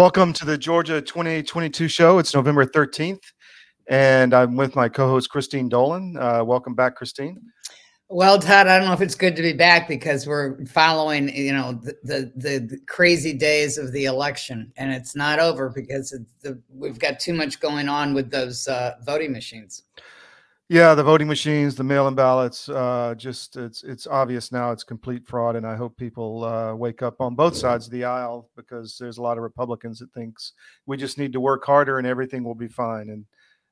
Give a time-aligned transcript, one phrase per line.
[0.00, 2.18] Welcome to the Georgia 2022 show.
[2.18, 3.20] It's November 13th,
[3.86, 6.16] and I'm with my co-host Christine Dolan.
[6.18, 7.38] Uh, welcome back, Christine.
[8.08, 11.52] Well, Todd, I don't know if it's good to be back because we're following, you
[11.52, 16.58] know, the the, the crazy days of the election, and it's not over because the,
[16.70, 19.82] we've got too much going on with those uh, voting machines.
[20.70, 25.26] Yeah, the voting machines, the mail-in ballots, uh, just it's it's obvious now it's complete
[25.26, 28.96] fraud, and I hope people uh, wake up on both sides of the aisle because
[28.96, 30.52] there's a lot of Republicans that thinks
[30.86, 33.24] we just need to work harder and everything will be fine, and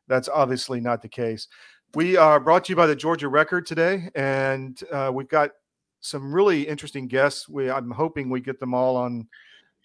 [0.09, 1.47] that's obviously not the case.
[1.95, 5.53] We are brought to you by the Georgia Record today, and uh, we've got
[6.01, 7.49] some really interesting guests.
[7.49, 9.29] We I'm hoping we get them all on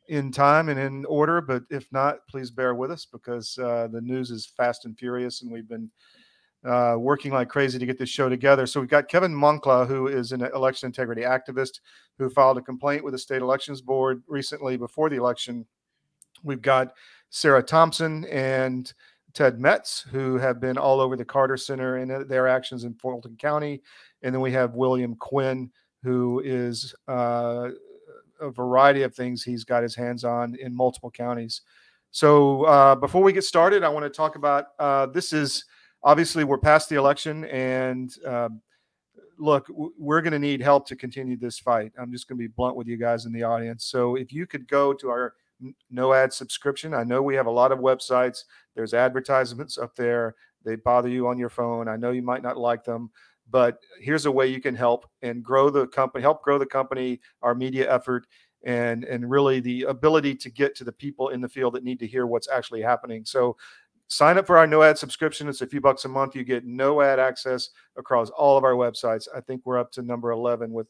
[0.07, 4.01] in time and in order, but if not, please bear with us because uh, the
[4.01, 5.91] news is fast and furious, and we've been
[6.65, 8.65] uh, working like crazy to get this show together.
[8.65, 11.79] So we've got Kevin Moncla, who is an election integrity activist,
[12.17, 15.65] who filed a complaint with the state elections board recently before the election.
[16.43, 16.93] We've got
[17.29, 18.91] Sarah Thompson and
[19.33, 23.35] Ted Metz, who have been all over the Carter Center and their actions in Fulton
[23.37, 23.81] County.
[24.21, 25.71] And then we have William Quinn,
[26.03, 27.69] who is uh,
[28.39, 31.61] a variety of things he's got his hands on in multiple counties.
[32.11, 35.65] So uh, before we get started, I want to talk about uh, this is
[36.03, 38.61] obviously we're past the election and um,
[39.37, 41.91] look we're going to need help to continue this fight.
[41.97, 43.85] I'm just going to be blunt with you guys in the audience.
[43.85, 45.33] So if you could go to our
[45.89, 48.43] no ad subscription i know we have a lot of websites.
[48.75, 50.35] There's advertisements up there.
[50.65, 51.87] They bother you on your phone.
[51.87, 53.11] I know you might not like them
[53.49, 57.19] but here's a way you can help and grow the company help grow the company
[57.41, 58.25] our media effort
[58.63, 61.99] and and really the ability to get to the people in the field that need
[61.99, 63.25] to hear what's actually happening.
[63.25, 63.57] So
[64.13, 65.47] sign up for our no ad subscription.
[65.47, 66.35] It's a few bucks a month.
[66.35, 69.27] You get no ad access across all of our websites.
[69.35, 70.87] I think we're up to number 11 with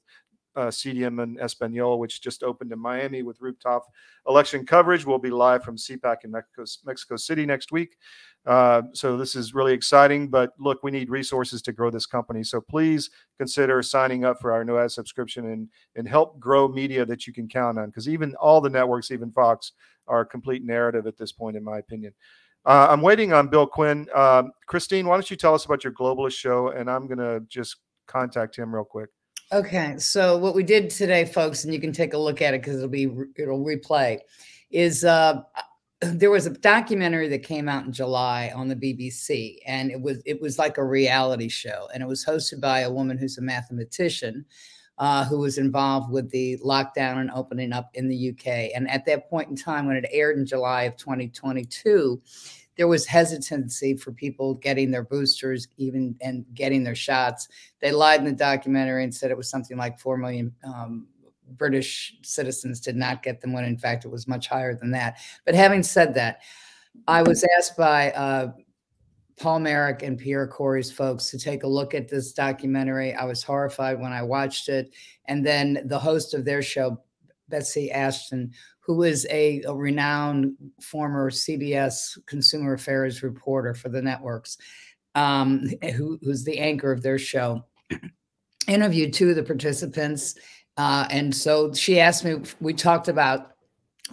[0.56, 3.86] uh, CDM and Espanol, which just opened in Miami with rooftop
[4.28, 5.06] election coverage.
[5.06, 7.98] We'll be live from CPAC in Mexico, Mexico City next week.
[8.46, 10.28] Uh, so this is really exciting.
[10.28, 12.44] But look, we need resources to grow this company.
[12.44, 13.10] So please
[13.40, 17.34] consider signing up for our no ad subscription and and help grow media that you
[17.34, 17.88] can count on.
[17.88, 19.72] Because even all the networks, even Fox,
[20.08, 22.14] are complete narrative at this point, in my opinion.
[22.66, 24.08] Uh, I'm waiting on Bill Quinn.
[24.14, 26.70] Uh, Christine, why don't you tell us about your globalist show?
[26.70, 29.10] And I'm going to just contact him real quick.
[29.52, 29.96] Okay.
[29.98, 32.78] So what we did today, folks, and you can take a look at it because
[32.78, 34.20] it'll be it'll replay,
[34.72, 35.42] is uh,
[36.02, 40.22] there was a documentary that came out in July on the BBC, and it was
[40.26, 43.42] it was like a reality show, and it was hosted by a woman who's a
[43.42, 44.46] mathematician.
[45.00, 48.70] Uh, who was involved with the lockdown and opening up in the UK.
[48.76, 52.22] And at that point in time, when it aired in July of 2022,
[52.78, 57.48] there was hesitancy for people getting their boosters, even and getting their shots.
[57.80, 61.08] They lied in the documentary and said it was something like 4 million um,
[61.58, 65.18] British citizens did not get them when in fact it was much higher than that.
[65.46, 66.42] But having said that,
[67.08, 68.54] I was asked by uh,
[69.40, 73.14] Paul Marik and Pierre Kory's folks to take a look at this documentary.
[73.14, 74.94] I was horrified when I watched it.
[75.26, 77.02] And then the host of their show,
[77.50, 84.58] Betsy Ashton, who is a, a renowned former CBS consumer affairs reporter for the networks,
[85.16, 87.66] um, who, who's the anchor of their show,
[88.68, 90.36] interviewed two of the participants.
[90.78, 93.52] Uh, and so she asked me, we talked about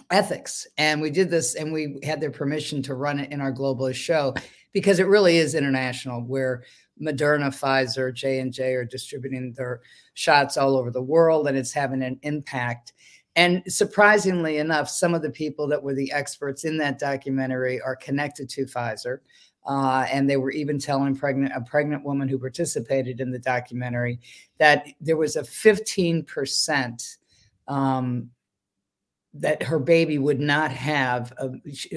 [0.09, 3.51] ethics and we did this and we had their permission to run it in our
[3.51, 4.33] globalist show
[4.73, 6.63] because it really is international where
[7.01, 9.81] Moderna, Pfizer, J&J are distributing their
[10.13, 12.93] shots all over the world and it's having an impact.
[13.35, 17.95] And surprisingly enough, some of the people that were the experts in that documentary are
[17.95, 19.19] connected to Pfizer.
[19.65, 24.19] Uh, and they were even telling pregnant a pregnant woman who participated in the documentary
[24.57, 27.17] that there was a 15%
[27.67, 28.29] um,
[29.33, 31.45] that her baby would not have a,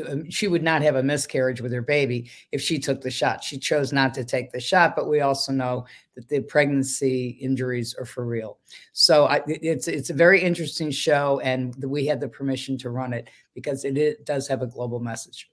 [0.09, 3.43] um, she would not have a miscarriage with her baby if she took the shot.
[3.43, 5.85] She chose not to take the shot, but we also know
[6.15, 8.59] that the pregnancy injuries are for real.
[8.93, 13.13] So I, it's it's a very interesting show, and we had the permission to run
[13.13, 15.51] it because it, it does have a global message.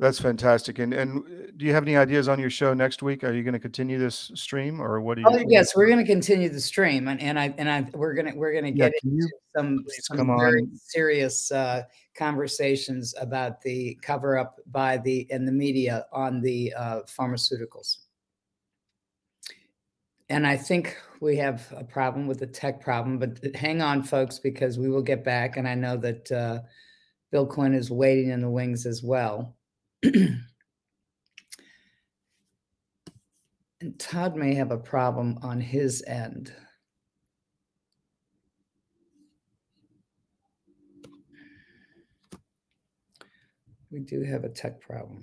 [0.00, 0.78] That's fantastic.
[0.78, 3.22] And and uh, do you have any ideas on your show next week?
[3.22, 5.26] Are you going to continue this stream, or what do you?
[5.28, 8.32] Oh yes, we're going to continue the stream, and and I and I we're gonna
[8.34, 10.70] we're gonna get yeah, into some some very on.
[10.74, 11.82] serious uh,
[12.16, 17.98] conversations about the cover up by the and the media on the uh, pharmaceuticals.
[20.30, 24.38] And I think we have a problem with the tech problem, but hang on, folks,
[24.38, 25.58] because we will get back.
[25.58, 26.60] And I know that uh,
[27.30, 29.56] Bill Quinn is waiting in the wings as well.
[30.02, 30.40] and
[33.98, 36.52] Todd may have a problem on his end.
[43.90, 45.22] We do have a tech problem.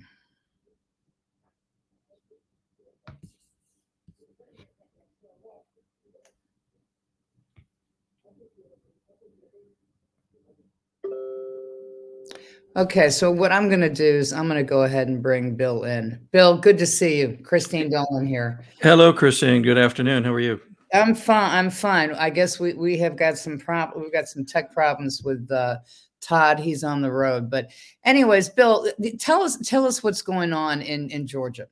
[12.78, 15.56] Okay, so what I'm going to do is I'm going to go ahead and bring
[15.56, 16.16] Bill in.
[16.30, 17.36] Bill, good to see you.
[17.42, 18.64] Christine Dolan here.
[18.80, 19.62] Hello, Christine.
[19.62, 20.22] Good afternoon.
[20.22, 20.60] How are you?
[20.94, 21.50] I'm fine.
[21.50, 22.12] I'm fine.
[22.12, 25.78] I guess we we have got some prob we've got some tech problems with uh,
[26.20, 26.60] Todd.
[26.60, 27.68] He's on the road, but
[28.04, 28.88] anyways, Bill,
[29.18, 31.66] tell us tell us what's going on in in Georgia.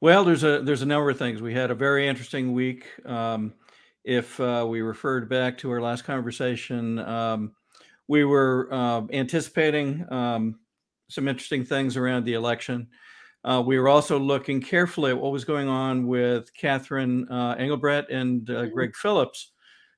[0.00, 1.40] Well, there's a there's a number of things.
[1.40, 2.84] We had a very interesting week.
[3.06, 3.54] Um,
[4.02, 7.52] if uh, we referred back to our last conversation, um,
[8.10, 10.58] we were uh, anticipating um,
[11.08, 12.88] some interesting things around the election.
[13.44, 18.10] Uh, we were also looking carefully at what was going on with Catherine uh, Engelbrecht
[18.10, 18.74] and uh, mm-hmm.
[18.74, 19.52] Greg Phillips,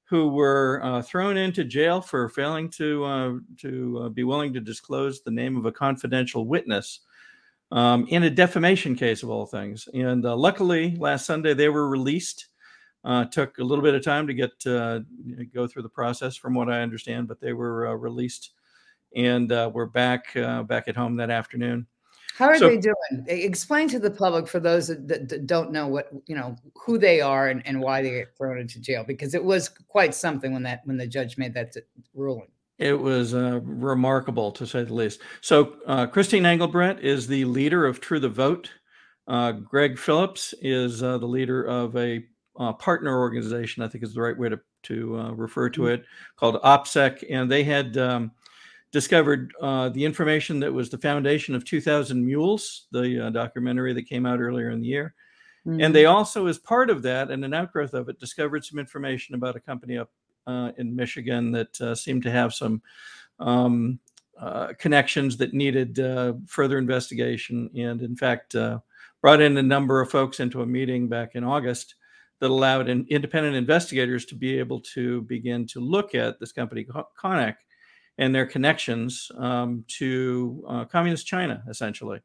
[0.05, 3.33] who were uh, thrown into jail for failing to uh,
[3.63, 7.01] to be willing to disclose the name of a confidential witness
[7.71, 9.89] um, in a defamation case of all things.
[9.95, 12.49] And luckily, last Sunday they were released.
[13.05, 15.01] Uh, took a little bit of time to get uh,
[15.53, 18.53] go through the process, from what I understand, but they were uh, released
[19.15, 21.87] and uh, we're back uh, back at home that afternoon.
[22.37, 22.95] How are so, they doing?
[23.27, 27.21] Explain to the public for those that, that, don't know what you know who they
[27.21, 30.63] are and, and why they get thrown into jail because it was quite something when
[30.63, 31.75] that when the judge made that
[32.15, 32.49] ruling.
[32.79, 35.21] It was uh, remarkable to say the least.
[35.41, 35.67] So
[36.11, 38.71] Christine Engelbrecht is the leader of True the Vote.
[39.69, 42.25] Greg Phillips is the leader of a
[42.57, 45.95] uh, partner organization, I think is the right way to, to uh, refer to mm-hmm.
[45.95, 46.05] it,
[46.37, 47.25] called OPSEC.
[47.31, 48.33] And they had um,
[48.91, 54.09] discovered uh, the information that was the foundation of 2000 Mules, the uh, documentary that
[54.09, 55.15] came out earlier in the year.
[55.67, 55.81] Mm-hmm.
[55.81, 59.35] And they also, as part of that and an outgrowth of it, discovered some information
[59.35, 60.11] about a company up
[60.47, 62.83] uh, in Michigan that uh, seemed to have some
[63.39, 63.99] um,
[64.79, 65.97] connections that needed
[66.49, 67.71] further investigation.
[67.77, 68.57] And in fact,
[69.21, 71.95] brought in a number of folks into a meeting back in August
[72.43, 76.85] that allowed in, independent investigators to be able to begin to look at this company,
[77.17, 77.55] Konnech,
[78.19, 82.21] and their connections um, to uh, communist China, essentially.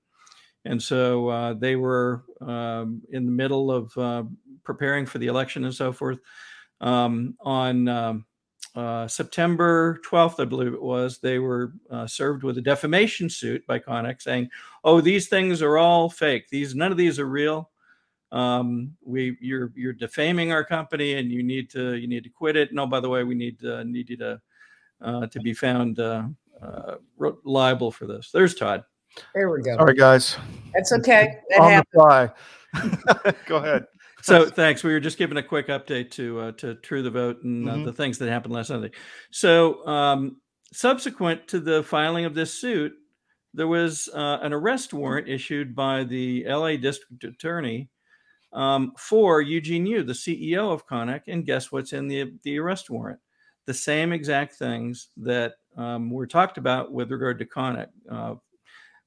[0.66, 4.24] And so uh, they were um, in the middle of uh,
[4.64, 6.18] preparing for the election and so forth.
[6.82, 8.26] Um, on um,
[8.74, 13.68] uh, September 12th, I believe it was, they were uh, served with a defamation suit
[13.68, 14.50] by Konnech saying,
[14.84, 16.50] oh, these things are all fake.
[16.50, 17.70] These None of these are real
[18.32, 22.56] um, we you're you're defaming our company and you need to you need to quit
[22.56, 22.74] it.
[22.74, 24.42] No, by the way, we need uh, need you to
[25.02, 26.24] uh, to be found uh,
[26.62, 26.96] uh,
[27.44, 28.32] liable for this.
[28.32, 28.84] There's Todd.
[29.34, 29.76] There we go.
[29.78, 30.38] Sorry, guys.
[30.74, 31.40] That's okay.
[31.50, 33.34] That On the fly.
[33.46, 33.86] go ahead.
[34.22, 34.84] So thanks.
[34.84, 37.74] We were just giving a quick update to uh, to True the Vote and uh,
[37.74, 37.84] mm-hmm.
[37.86, 38.92] the things that happened last Sunday.
[39.32, 40.42] So um,
[40.74, 42.94] subsequent to the filing of this suit,
[43.54, 47.90] there was uh, an arrest warrant issued by the LA District Attorney
[48.58, 51.22] um, for Eugene Yu, the CEO of Konnech.
[51.28, 53.20] And guess what's in the, the arrest warrant?
[53.66, 57.90] The same exact things that um, were talked about with regard to Konnech.
[58.12, 58.36] Uh,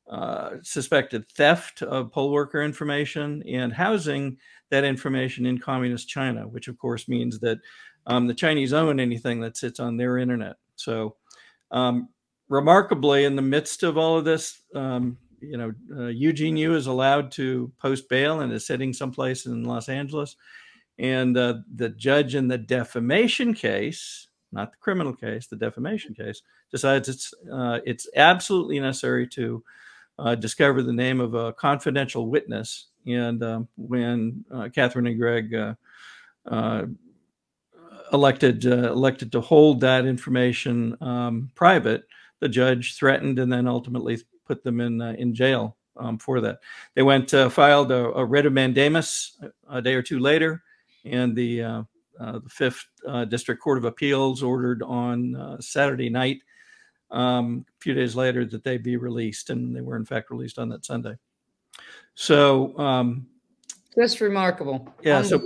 [0.08, 4.36] uh, suspected theft of poll worker information and housing
[4.70, 7.58] that information in communist China, which of course means that
[8.06, 10.56] um, the Chinese own anything that sits on their internet.
[10.74, 11.16] So,
[11.70, 12.08] um,
[12.48, 16.86] remarkably, in the midst of all of this, um, you know, uh, Eugene Yu is
[16.86, 20.36] allowed to post bail and is sitting someplace in Los Angeles.
[20.98, 26.42] And uh, the judge in the defamation case, not the criminal case, the defamation case,
[26.70, 29.64] decides it's uh, it's absolutely necessary to
[30.18, 32.88] uh, discover the name of a confidential witness.
[33.06, 36.84] And um, when uh, Catherine and Greg uh,
[38.12, 42.04] elected elected to hold that information um, private,
[42.40, 44.18] the judge threatened and then ultimately
[44.50, 46.58] put them in uh, in jail um, for that.
[46.96, 50.64] They went uh, filed a, a, writ of mandamus a day or two later,
[51.04, 51.82] and the uh,
[52.18, 56.38] uh the Fifth uh, District Court of Appeals ordered on uh, Saturday night,
[57.12, 60.58] um, a few days later, that they be released, and they were in fact released
[60.58, 61.14] on that Sunday.
[62.16, 63.28] So, um,
[63.96, 64.92] just remarkable.
[65.00, 65.22] Yeah.
[65.22, 65.40] So,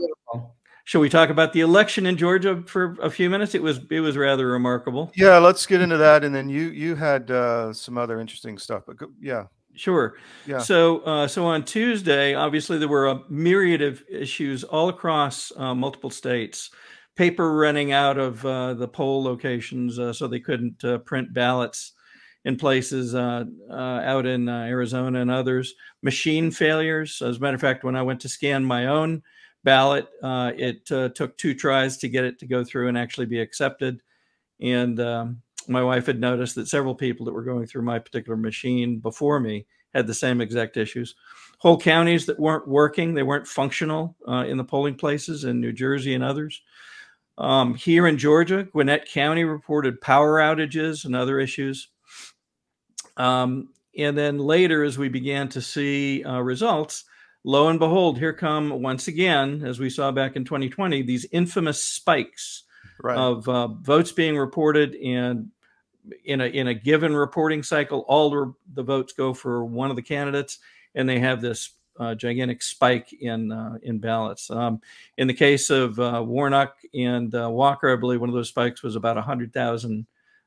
[0.87, 3.55] Shall we talk about the election in Georgia for a few minutes?
[3.55, 5.11] It was it was rather remarkable.
[5.17, 8.83] Yeah, let's get into that, and then you you had uh, some other interesting stuff.
[8.87, 10.17] But go, yeah, sure.
[10.47, 10.59] Yeah.
[10.59, 15.75] So uh, so on Tuesday, obviously there were a myriad of issues all across uh,
[15.75, 16.71] multiple states.
[17.17, 21.93] Paper running out of uh, the poll locations, uh, so they couldn't uh, print ballots
[22.45, 25.75] in places uh out in uh, Arizona and others.
[26.03, 27.23] Machine failures.
[27.25, 29.23] As a matter of fact, when I went to scan my own
[29.64, 30.09] ballot.
[30.23, 33.40] Uh, it uh, took two tries to get it to go through and actually be
[33.40, 34.00] accepted.
[34.61, 38.37] And um, my wife had noticed that several people that were going through my particular
[38.37, 41.14] machine before me had the same exact issues.
[41.59, 45.73] Whole counties that weren't working, they weren't functional uh, in the polling places in New
[45.73, 46.61] Jersey and others.
[47.38, 51.88] Um, here in Georgia, Gwinnett County reported power outages and other issues.
[53.16, 57.04] Um, and then later, as we began to see uh, results,
[57.45, 61.85] lo and behold, here come once again, as we saw back in 2020, these infamous
[61.85, 62.65] spikes
[63.03, 63.17] right.
[63.17, 65.51] of uh, votes being reported and
[66.25, 69.97] in a in a given reporting cycle, all the, the votes go for one of
[69.97, 70.59] the candidates,
[70.95, 74.51] and they have this uh, gigantic spike in uh, in ballots.
[74.51, 74.81] Um,
[75.17, 78.83] in the case of uh, Warnock and uh, Walker, I believe one of those spikes
[78.83, 80.07] was about hundred thousand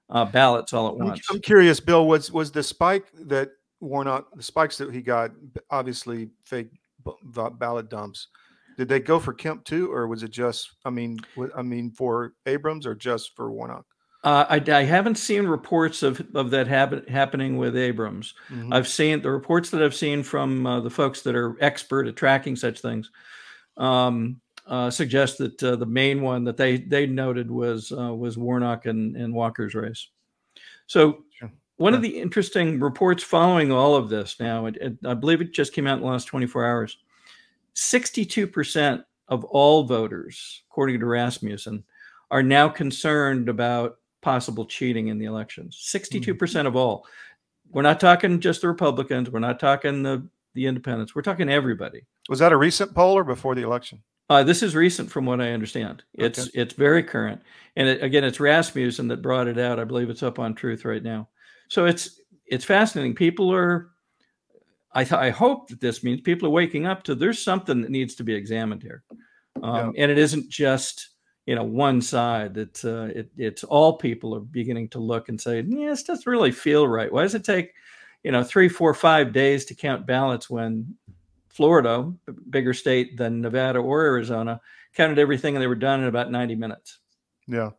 [0.09, 1.21] uh, ballots all at once.
[1.29, 2.07] I'm, I'm curious, Bill.
[2.07, 5.31] Was was the spike that Warnock, the spikes that he got,
[5.71, 6.69] obviously fake
[7.23, 8.27] ballot dumps?
[8.77, 10.69] Did they go for Kemp too, or was it just?
[10.85, 11.19] I mean,
[11.55, 13.85] I mean for Abrams or just for Warnock?
[14.23, 18.33] Uh, I, I, haven't seen reports of, of that happen, happening with Abrams.
[18.49, 18.73] Mm-hmm.
[18.73, 22.15] I've seen the reports that I've seen from uh, the folks that are expert at
[22.15, 23.11] tracking such things
[23.77, 28.37] um, uh, suggest that uh, the main one that they they noted was uh, was
[28.37, 30.09] Warnock and, and Walker's race.
[30.87, 31.23] So
[31.77, 31.97] one yeah.
[31.97, 35.73] of the interesting reports following all of this now, it, it, I believe it just
[35.73, 36.97] came out in the last 24 hours.
[37.75, 41.83] 62% of all voters, according to Rasmussen,
[42.31, 45.79] are now concerned about possible cheating in the elections.
[45.93, 46.67] 62% mm-hmm.
[46.67, 47.05] of all.
[47.69, 49.29] We're not talking just the Republicans.
[49.29, 51.13] We're not talking the, the independents.
[51.13, 52.05] We're talking everybody.
[52.29, 54.01] Was that a recent poll or before the election?
[54.29, 56.03] Uh, this is recent from what I understand.
[56.13, 56.49] It's okay.
[56.53, 57.41] it's very current.
[57.75, 59.79] And it, again, it's Rasmussen that brought it out.
[59.79, 61.29] I believe it's up on Truth right now.
[61.67, 63.15] So it's it's fascinating.
[63.15, 63.89] People are
[64.93, 67.91] I, th- I hope that this means people are waking up to there's something that
[67.91, 69.03] needs to be examined here.
[69.61, 70.03] Um, yeah.
[70.03, 71.09] And it isn't just
[71.47, 75.41] you know one side that uh, it, it's all people are beginning to look and
[75.41, 77.73] say yeah this doesn't really feel right why does it take
[78.23, 80.93] you know three four five days to count ballots when
[81.47, 82.11] florida
[82.49, 84.59] bigger state than nevada or arizona
[84.93, 86.99] counted everything and they were done in about 90 minutes
[87.47, 87.71] yeah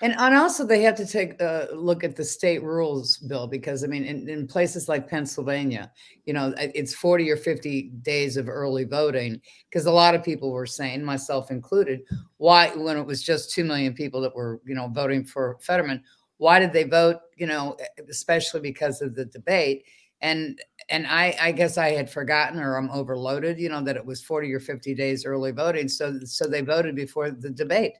[0.00, 3.82] and, and also they have to take a look at the state rules, Bill, because
[3.82, 5.90] I mean, in, in, places like Pennsylvania,
[6.24, 10.52] you know, it's 40 or 50 days of early voting because a lot of people
[10.52, 12.02] were saying, myself included,
[12.36, 16.02] why, when it was just 2 million people that were, you know, voting for Fetterman,
[16.36, 17.76] why did they vote, you know,
[18.08, 19.84] especially because of the debate?
[20.20, 24.04] And and I, I guess I had forgotten or I'm overloaded, you know, that it
[24.04, 25.88] was 40 or 50 days early voting.
[25.88, 27.94] So so they voted before the debate.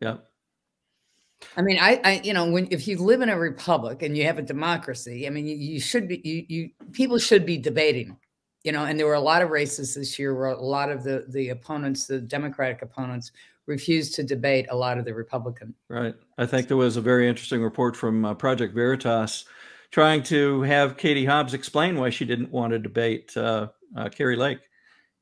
[0.00, 0.16] Yeah.
[1.56, 4.24] I mean, I, I, you know, when if you live in a republic and you
[4.24, 8.16] have a democracy, I mean, you, you should be, you, you, people should be debating,
[8.62, 8.84] you know.
[8.84, 11.50] And there were a lot of races this year where a lot of the the
[11.50, 13.32] opponents, the Democratic opponents,
[13.66, 15.74] refused to debate a lot of the Republican.
[15.88, 16.14] Right.
[16.38, 19.44] I think there was a very interesting report from uh, Project Veritas
[19.90, 24.36] trying to have Katie Hobbs explain why she didn't want to debate uh, uh, Kari
[24.36, 24.60] Lake,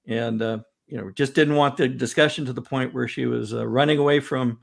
[0.06, 3.54] and uh, you know, just didn't want the discussion to the point where she was
[3.54, 4.58] uh, running away from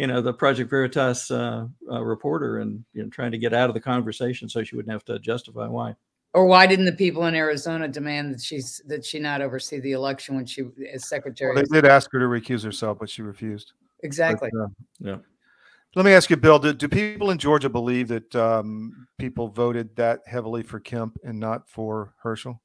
[0.00, 3.68] you know the Project Veritas uh, uh, reporter and you know trying to get out
[3.68, 5.94] of the conversation so she wouldn't have to justify why.
[6.32, 9.92] Or why didn't the people in Arizona demand that she's that she not oversee the
[9.92, 11.54] election when she as secretary?
[11.54, 13.72] Well, they did ask her to recuse herself, but she refused.
[14.02, 14.48] Exactly.
[14.52, 14.68] But, uh,
[15.00, 15.16] yeah.
[15.94, 16.58] Let me ask you, Bill.
[16.58, 21.38] Do, do people in Georgia believe that um, people voted that heavily for Kemp and
[21.38, 22.62] not for Herschel?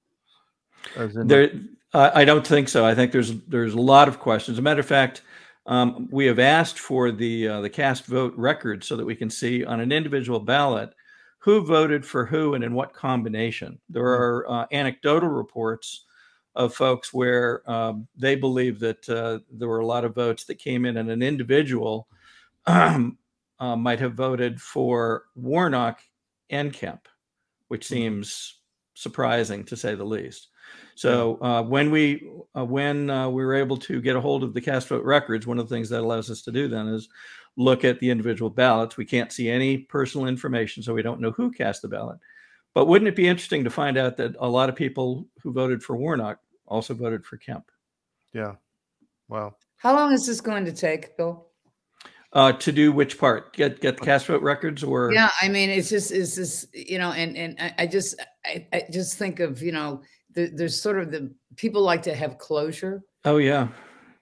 [0.96, 1.51] There,
[1.94, 2.86] I don't think so.
[2.86, 4.56] I think there's there's a lot of questions.
[4.56, 5.24] As a matter of fact,
[5.65, 9.29] um, we have asked for the uh, the cast vote record so that we can
[9.29, 10.93] see on an individual ballot
[11.39, 13.79] who voted for who and in what combination.
[13.89, 14.22] There hmm.
[14.22, 16.05] are uh, anecdotal reports
[16.55, 20.55] of folks where um, they believe that uh, there were a lot of votes that
[20.55, 22.07] came in and an individual
[22.65, 23.17] um,
[23.60, 26.00] uh, might have voted for Warnock
[26.50, 27.07] and Kemp,
[27.67, 27.93] which hmm.
[27.93, 28.60] seems
[28.93, 30.50] surprising to say the least.
[30.95, 34.53] So uh, when we uh, when uh, we were able to get a hold of
[34.53, 37.10] the cast vote records, one of the things that allows us to do then is
[37.57, 38.98] look at the individual ballots.
[38.98, 42.19] We can't see any personal information, so we don't know who cast the ballot.
[42.74, 45.84] But wouldn't it be interesting to find out that a lot of people who voted
[45.84, 47.69] for Warnock also voted for Kemp?
[48.34, 48.55] Yeah.
[49.27, 49.55] Wow.
[49.77, 51.48] How long is this going to take, Bill?
[52.34, 53.53] Uh, to do which part?
[53.53, 55.13] Get get the cast vote records or?
[55.13, 58.67] Yeah, I mean, it's just it's just you know, and and I, I just I,
[58.74, 60.01] I just think of you know
[60.36, 63.04] the, there's sort of the people like to have closure.
[63.24, 63.70] Oh yeah,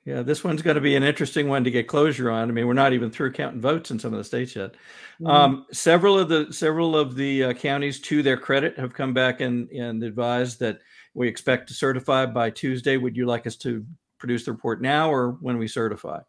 [0.06, 0.22] yeah.
[0.22, 2.50] This one's going to be an interesting one to get closure on.
[2.50, 4.72] I mean, we're not even through counting votes in some of the states yet.
[5.20, 5.28] Mm-hmm.
[5.28, 9.42] Um, several of the several of the uh, counties, to their credit, have come back
[9.42, 10.80] and and advised that
[11.14, 12.98] we expect to certify by Tuesday.
[12.98, 13.86] Would you like us to
[14.18, 16.22] produce the report now or when we certify?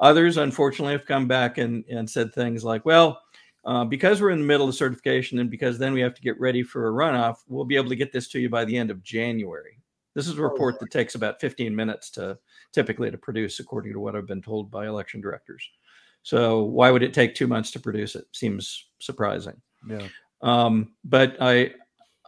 [0.00, 3.20] Others, unfortunately, have come back and and said things like, well.
[3.66, 6.38] Uh, because we're in the middle of certification and because then we have to get
[6.38, 8.92] ready for a runoff, we'll be able to get this to you by the end
[8.92, 9.76] of January.
[10.14, 12.38] This is a report that takes about 15 minutes to
[12.72, 15.68] typically to produce, according to what I've been told by election directors.
[16.22, 18.24] So why would it take two months to produce it?
[18.32, 19.60] Seems surprising.
[19.86, 20.06] Yeah.
[20.42, 21.72] Um, but I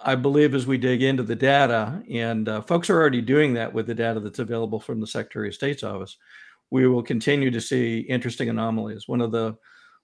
[0.03, 3.73] I believe as we dig into the data, and uh, folks are already doing that
[3.73, 6.17] with the data that's available from the Secretary of State's office,
[6.71, 9.09] we will continue to see interesting anomalies.
[9.09, 9.57] One of the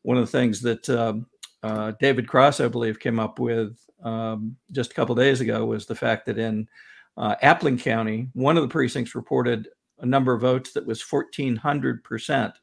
[0.04, 1.14] one of the things that uh,
[1.62, 5.86] uh, David Cross, I believe, came up with um, just a couple days ago was
[5.86, 6.68] the fact that in
[7.16, 9.68] uh, Appling County, one of the precincts reported
[10.00, 12.54] a number of votes that was 1,400 percent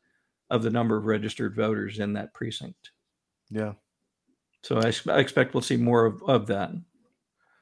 [0.51, 2.91] of the number of registered voters in that precinct.
[3.49, 3.73] Yeah.
[4.63, 6.71] So I, I expect we'll see more of, of that.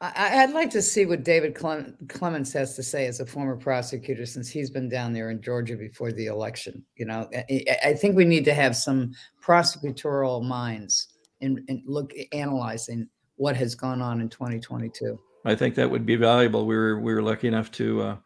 [0.02, 4.26] I, would like to see what David Clements has to say as a former prosecutor,
[4.26, 6.86] since he's been down there in Georgia before the election.
[6.96, 9.12] You know, I, I think we need to have some
[9.44, 11.08] prosecutorial minds
[11.42, 15.20] and look analyzing what has gone on in 2022.
[15.46, 16.66] I think that would be valuable.
[16.66, 18.18] We were we were lucky enough to uh,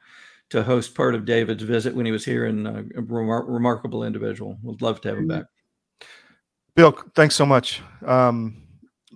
[0.50, 4.04] to host part of David's visit when he was here, and uh, a remar- remarkable
[4.04, 4.58] individual.
[4.62, 5.40] Would love to have him mm-hmm.
[5.40, 6.08] back.
[6.76, 7.82] Bill, thanks so much.
[8.06, 8.64] Um,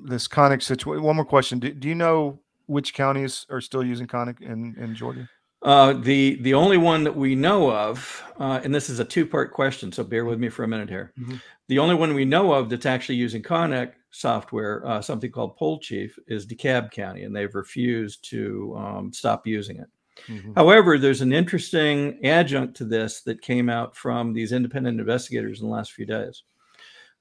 [0.05, 1.03] this Konnech situation.
[1.03, 4.95] One more question: do, do you know which counties are still using Konnech in, in
[4.95, 5.27] Georgia?
[5.63, 9.25] Uh, the the only one that we know of, uh, and this is a two
[9.25, 11.13] part question, so bear with me for a minute here.
[11.19, 11.37] Mm-hmm.
[11.67, 16.11] The only one we know of that's actually using Konnech software, uh, something called PollChief,
[16.27, 19.87] is DeKalb County, and they've refused to um, stop using it.
[20.27, 20.53] Mm-hmm.
[20.55, 25.67] However, there's an interesting adjunct to this that came out from these independent investigators in
[25.67, 26.43] the last few days.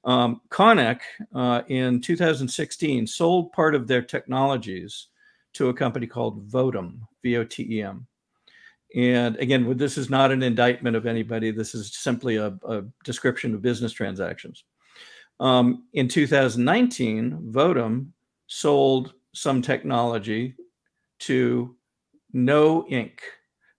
[0.05, 5.09] Um, uh, in 2016 sold part of their technologies
[5.57, 8.07] to a company called Votem, V O T E M.
[8.95, 11.51] And again, this is not an indictment of anybody.
[11.51, 14.65] This is simply a, a description of business transactions.
[15.41, 18.09] Um, in 2019, Votem
[18.47, 20.55] sold some technology
[21.21, 21.77] to
[22.35, 23.19] KnowInk.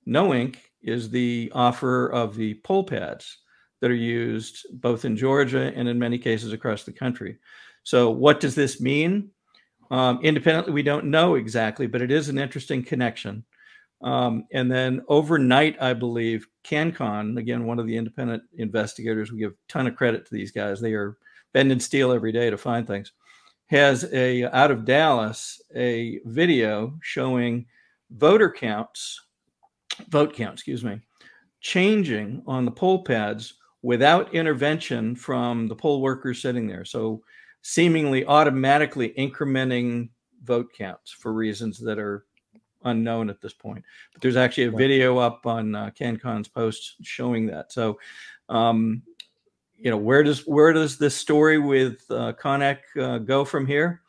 [0.06, 0.58] No Inc.
[0.82, 3.38] is the offer of the poll pads
[3.82, 7.38] that are used both in Georgia and in many cases across the country.
[7.84, 9.30] So, what does this mean?
[9.90, 13.44] Um, independently, we don't know exactly, but it is an interesting connection.
[14.02, 19.52] Um, and then overnight, I believe CannCon, again, one of the independent investigators, we give
[19.52, 20.80] a ton of credit to these guys.
[20.80, 21.18] They are
[21.54, 23.12] bending steel every day to find things.
[23.68, 27.66] Has a out of Dallas a video showing
[28.12, 29.20] voter counts,
[30.10, 31.02] vote count, excuse me,
[31.60, 36.86] changing on the poll pads without intervention from the poll workers sitting there.
[36.86, 37.22] So
[37.62, 40.10] seemingly automatically incrementing
[40.44, 42.26] vote counts for reasons that are
[42.84, 43.84] unknown at this point.
[44.14, 47.72] But there's actually a video up on uh, CannCon's post showing that.
[47.72, 48.00] So,
[48.50, 49.02] um,
[49.78, 54.02] you know, where does where does this story with uh, Konnech uh, go from here?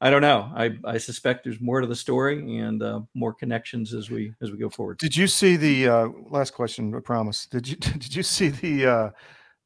[0.00, 0.52] I don't know.
[0.54, 4.50] I, I suspect there's more to the story and uh, more connections as we as
[4.50, 4.98] we go forward.
[4.98, 6.94] Did you see the uh, last question?
[6.94, 7.46] I promise.
[7.46, 9.10] Did you did you see the uh,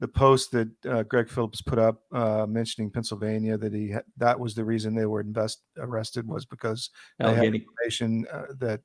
[0.01, 4.55] the post that uh, Greg Phillips put up uh, mentioning Pennsylvania that he that was
[4.55, 8.81] the reason they were invest arrested was because they had information uh, that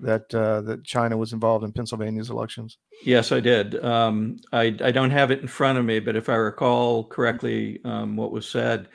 [0.00, 2.78] that uh, that China was involved in Pennsylvania's elections?
[3.04, 3.82] Yes, I did.
[3.84, 7.80] Um, I I don't have it in front of me, but if I recall correctly,
[7.84, 8.88] um, what was said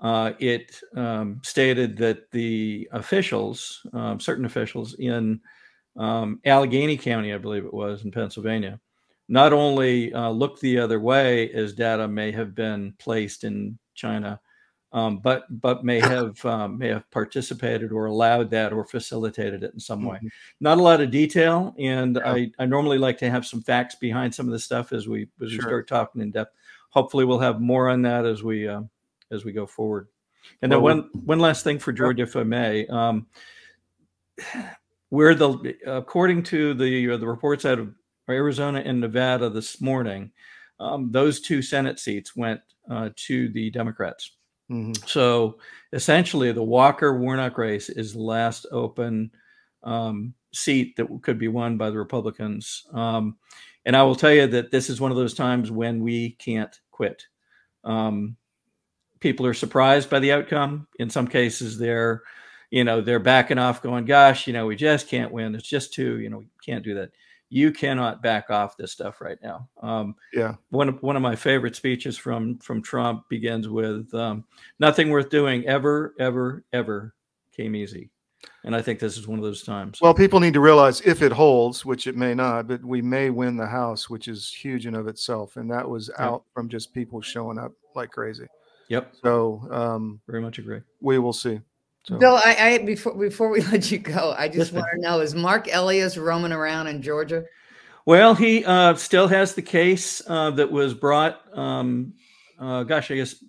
[0.00, 5.40] uh, it um, stated that the officials, um, certain officials in
[5.96, 8.78] um, Allegheny County, I believe it was in Pennsylvania,
[9.28, 14.40] not only uh, looked the other way as data may have been placed in China,
[14.92, 19.74] um, but but may have um, may have participated or allowed that or facilitated it
[19.74, 20.16] in some way.
[20.16, 20.28] Mm-hmm.
[20.60, 22.32] Not a lot of detail, and yeah.
[22.32, 25.28] I, I normally like to have some facts behind some of the stuff as we
[25.42, 25.58] as sure.
[25.58, 26.54] we start talking in depth.
[26.90, 28.82] Hopefully, we'll have more on that as we uh,
[29.30, 30.08] as we go forward.
[30.62, 33.26] And then one one last thing for George, if I may, um,
[35.10, 37.94] where the according to the uh, the reports out of
[38.34, 40.30] Arizona and Nevada this morning,
[40.80, 42.60] um, those two Senate seats went
[42.90, 44.32] uh, to the Democrats.
[44.70, 44.92] Mm-hmm.
[45.06, 45.58] So
[45.92, 49.30] essentially, the Walker Warnock race is the last open
[49.82, 52.86] um, seat that could be won by the Republicans.
[52.92, 53.36] Um,
[53.86, 56.78] and I will tell you that this is one of those times when we can't
[56.90, 57.26] quit.
[57.84, 58.36] Um,
[59.20, 60.86] people are surprised by the outcome.
[60.98, 62.22] In some cases, they're,
[62.70, 65.54] you know, they're backing off, going, "Gosh, you know, we just can't win.
[65.54, 67.10] It's just too, you know, we can't do that."
[67.50, 69.68] You cannot back off this stuff right now.
[69.82, 70.54] Um, yeah.
[70.70, 74.44] One of one of my favorite speeches from from Trump begins with, um,
[74.78, 77.14] "Nothing worth doing ever, ever, ever
[77.56, 78.10] came easy."
[78.64, 80.00] And I think this is one of those times.
[80.00, 83.30] Well, people need to realize if it holds, which it may not, but we may
[83.30, 85.56] win the House, which is huge in of itself.
[85.56, 86.26] And that was yeah.
[86.26, 88.46] out from just people showing up like crazy.
[88.88, 89.14] Yep.
[89.22, 90.80] So um, very much agree.
[91.00, 91.60] We will see.
[92.04, 92.16] So.
[92.18, 95.34] Bill, I, I, before before we let you go, I just want to know: Is
[95.34, 97.44] Mark Elias roaming around in Georgia?
[98.06, 101.42] Well, he uh, still has the case uh, that was brought.
[101.56, 102.14] Um,
[102.58, 103.44] uh, gosh, I guess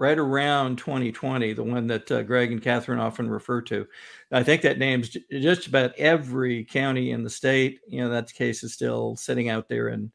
[0.00, 3.86] right around 2020, the one that uh, Greg and Catherine often refer to.
[4.32, 7.80] I think that names just about every county in the state.
[7.86, 10.10] You know, that case is still sitting out there in,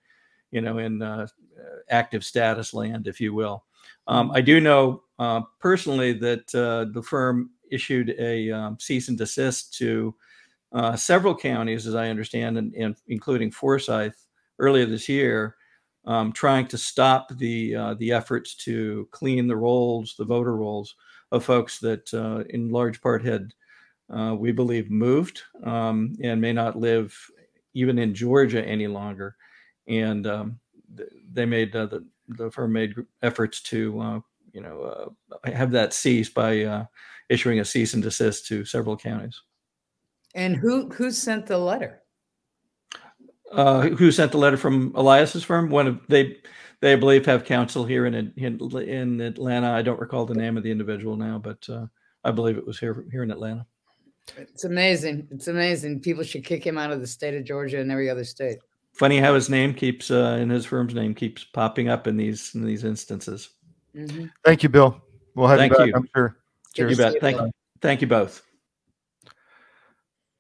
[0.50, 1.28] you know, in uh,
[1.88, 3.64] active status land, if you will.
[4.08, 9.18] Um, I do know uh, personally that uh, the firm issued a um, cease and
[9.18, 10.14] desist to
[10.72, 14.28] uh, several counties, as I understand, and, and including Forsyth
[14.60, 15.56] earlier this year
[16.08, 20.96] um, trying to stop the uh, the efforts to clean the rolls, the voter rolls
[21.32, 23.54] of folks that, uh, in large part, had
[24.16, 27.18] uh, we believe moved um, and may not live
[27.74, 29.36] even in Georgia any longer,
[29.88, 30.60] and um,
[31.32, 34.24] they made the the firm made efforts to
[34.56, 36.88] you know uh, have that ceased by
[37.30, 39.42] issuing a cease and desist to several counties.
[40.34, 42.02] And who who sent the letter?
[43.52, 45.70] uh, who sent the letter from Elias's firm.
[45.70, 46.38] One of they
[46.82, 49.72] they I believe have counsel here in in, in Atlanta.
[49.72, 51.86] I don't recall the name of the individual now, but uh,
[52.24, 53.66] I believe it was here here in Atlanta.
[54.38, 55.28] It's amazing.
[55.32, 56.02] It's amazing.
[56.02, 58.58] People should kick him out of the state of Georgia and every other state.
[58.94, 62.56] Funny how his name keeps uh, in his firm's name keeps popping up in these
[62.56, 63.50] in these instances.
[63.96, 64.26] Mm-hmm.
[64.44, 65.02] Thank you, Bill.
[65.36, 65.88] We'll have Thank you back.
[65.88, 65.94] you.
[65.96, 66.38] I'm sure.
[66.74, 66.92] Cheers.
[66.92, 67.22] You bet.
[67.22, 67.52] Thank you.
[67.82, 68.42] Thank you both.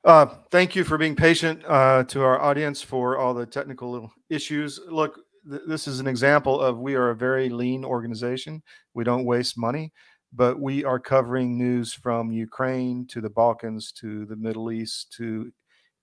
[0.03, 4.79] Uh, thank you for being patient uh, to our audience for all the technical issues.
[4.87, 8.61] Look, th- this is an example of we are a very lean organization.
[8.93, 9.91] We don't waste money,
[10.31, 15.51] but we are covering news from Ukraine to the Balkans to the Middle East to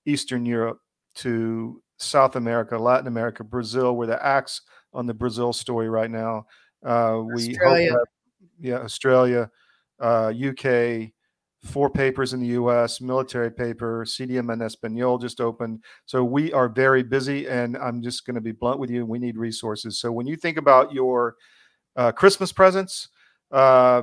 [0.04, 0.78] Eastern Europe
[1.16, 3.96] to South America, Latin America, Brazil.
[3.96, 4.62] We're the axe
[4.92, 6.46] on the Brazil story right now.
[6.84, 7.92] Uh, we Australia.
[7.92, 8.06] that,
[8.58, 9.50] yeah, Australia,
[10.00, 11.12] uh, UK,
[11.64, 15.82] four papers in the US, military paper, CDM and Espanol just opened.
[16.06, 19.06] So we are very busy, and I'm just going to be blunt with you.
[19.06, 19.98] We need resources.
[19.98, 21.36] So when you think about your
[21.96, 23.08] uh, Christmas presents,
[23.52, 24.02] uh,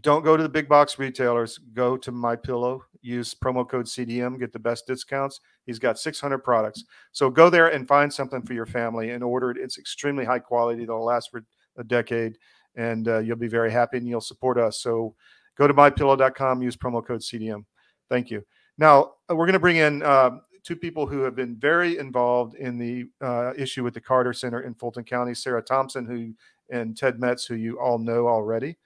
[0.00, 1.58] don't go to the big box retailers.
[1.58, 2.84] Go to My Pillow.
[3.02, 4.38] Use promo code CDM.
[4.38, 5.40] Get the best discounts.
[5.66, 6.84] He's got 600 products.
[7.12, 9.56] So go there and find something for your family and order it.
[9.56, 10.84] It's extremely high quality.
[10.84, 11.42] It'll last for
[11.80, 12.38] a decade,
[12.76, 14.78] and uh, you'll be very happy and you'll support us.
[14.78, 15.16] So
[15.58, 17.64] go to mypillow.com use promo code cdm
[18.10, 18.44] thank you.
[18.76, 22.76] Now we're going to bring in uh, two people who have been very involved in
[22.76, 25.32] the uh, issue with the carter center in fulton county.
[25.32, 26.34] Sarah thompson who
[26.74, 28.76] and ted metz who you all know already.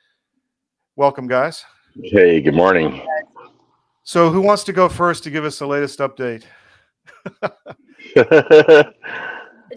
[0.94, 1.64] Welcome guys.
[2.00, 3.02] Hey good morning.
[4.04, 6.44] So who wants to go first to give us the latest update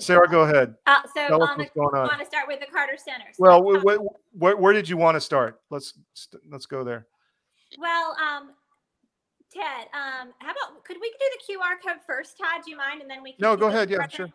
[0.02, 2.08] sarah go ahead Uh, so Tell us on the, going on.
[2.08, 3.26] want to start with the Carter Center.
[3.34, 4.16] So, well wh- wh-
[4.56, 7.08] wh- where did you want to start let's st- let's go there
[7.78, 8.52] well, um,
[9.54, 12.62] Ted, um, how about could we do the QR code first, Todd?
[12.64, 13.02] Do you mind?
[13.02, 13.90] And then we can No, go ahead.
[13.90, 14.30] Yeah, further- sure.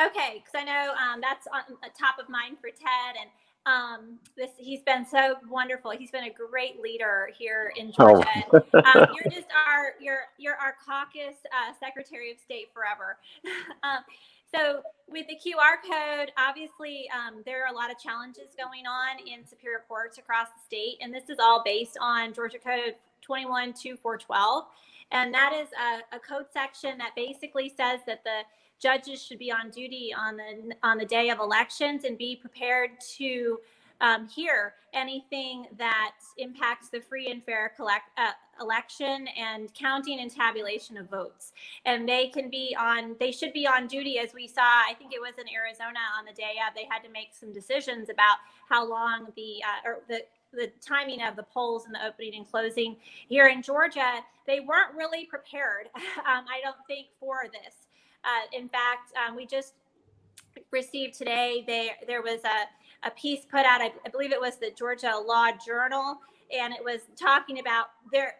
[0.00, 3.28] Okay, because I know um, that's on uh, top of mind for Ted, and
[3.66, 5.90] um, this he's been so wonderful.
[5.90, 8.22] He's been a great leader here in Oh.
[8.22, 8.64] Georgia.
[8.98, 13.18] um, you're just our you're you're our caucus uh, Secretary of State forever.
[13.82, 13.98] um,
[14.54, 19.18] so with the QR code, obviously um, there are a lot of challenges going on
[19.26, 24.64] in superior courts across the state, and this is all based on Georgia Code 212412,
[25.12, 28.42] and that is a, a code section that basically says that the
[28.80, 32.90] judges should be on duty on the on the day of elections and be prepared
[33.18, 33.58] to
[34.00, 40.30] um, hear anything that impacts the free and fair collect, uh, election and counting and
[40.30, 41.52] tabulation of votes.
[41.84, 44.62] And they can be on, they should be on duty, as we saw.
[44.62, 46.74] I think it was in Arizona on the day of.
[46.74, 51.22] They had to make some decisions about how long the uh, or the the timing
[51.22, 52.96] of the polls and the opening and closing.
[53.28, 54.14] Here in Georgia,
[54.46, 55.88] they weren't really prepared.
[56.20, 57.88] Um, I don't think for this.
[58.24, 59.74] Uh, in fact, um, we just
[60.70, 61.64] received today.
[61.66, 62.68] There, there was a,
[63.02, 63.80] a piece put out.
[63.80, 66.18] I, I believe it was the Georgia Law Journal,
[66.56, 68.34] and it was talking about their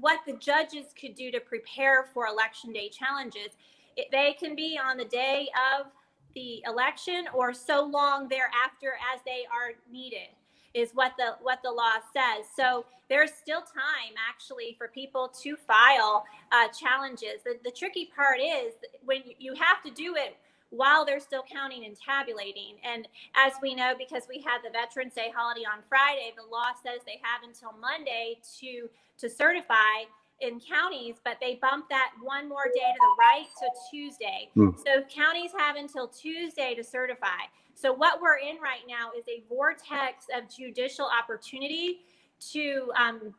[0.00, 3.50] what the judges could do to prepare for election day challenges.
[3.96, 5.86] It, they can be on the day of
[6.34, 10.28] the election or so long thereafter as they are needed
[10.74, 12.46] is what the what the law says.
[12.56, 17.42] So there's still time actually for people to file uh, challenges.
[17.44, 18.72] The, the tricky part is
[19.04, 20.36] when you have to do it
[20.72, 22.76] while they're still counting and tabulating.
[22.82, 23.06] And
[23.36, 27.00] as we know, because we had the Veterans Day holiday on Friday, the law says
[27.06, 30.08] they have until Monday to to certify
[30.40, 34.48] in counties, but they bumped that one more day to the right to Tuesday.
[34.54, 34.70] Hmm.
[34.84, 37.46] So counties have until Tuesday to certify.
[37.74, 42.00] So what we're in right now is a vortex of judicial opportunity
[42.52, 43.34] to um,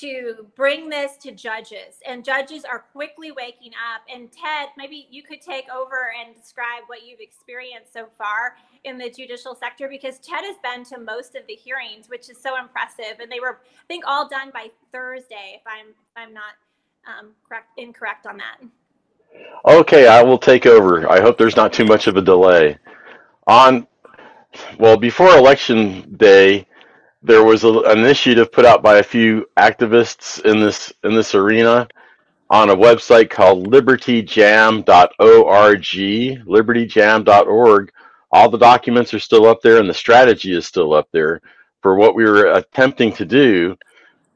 [0.00, 4.02] to bring this to judges, and judges are quickly waking up.
[4.12, 8.98] And Ted, maybe you could take over and describe what you've experienced so far in
[8.98, 12.58] the judicial sector, because Ted has been to most of the hearings, which is so
[12.58, 15.60] impressive, and they were, I think, all done by Thursday.
[15.60, 16.54] If I'm, if I'm not
[17.06, 18.58] um, correct, incorrect on that.
[19.64, 21.08] Okay, I will take over.
[21.08, 22.78] I hope there's not too much of a delay.
[23.46, 23.86] On,
[24.78, 26.66] well, before election day,
[27.22, 31.34] there was a, an initiative put out by a few activists in this in this
[31.34, 31.88] arena
[32.50, 34.84] on a website called libertyjam.org.
[36.46, 37.92] Libertyjam.org.
[38.32, 41.40] All the documents are still up there, and the strategy is still up there
[41.82, 43.76] for what we were attempting to do,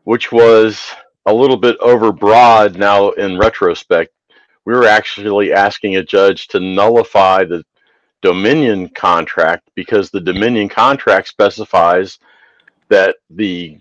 [0.04, 0.84] which was
[1.26, 4.10] a little bit overbroad now in retrospect
[4.66, 7.64] we were actually asking a judge to nullify the
[8.22, 12.20] Dominion contract because the Dominion contract specifies
[12.88, 13.78] that the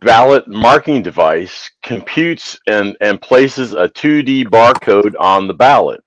[0.00, 6.02] ballot marking device computes and, and places a 2D barcode on the ballot.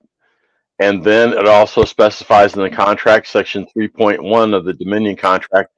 [0.80, 5.71] And then it also specifies in the contract, section 3.1 of the Dominion contract,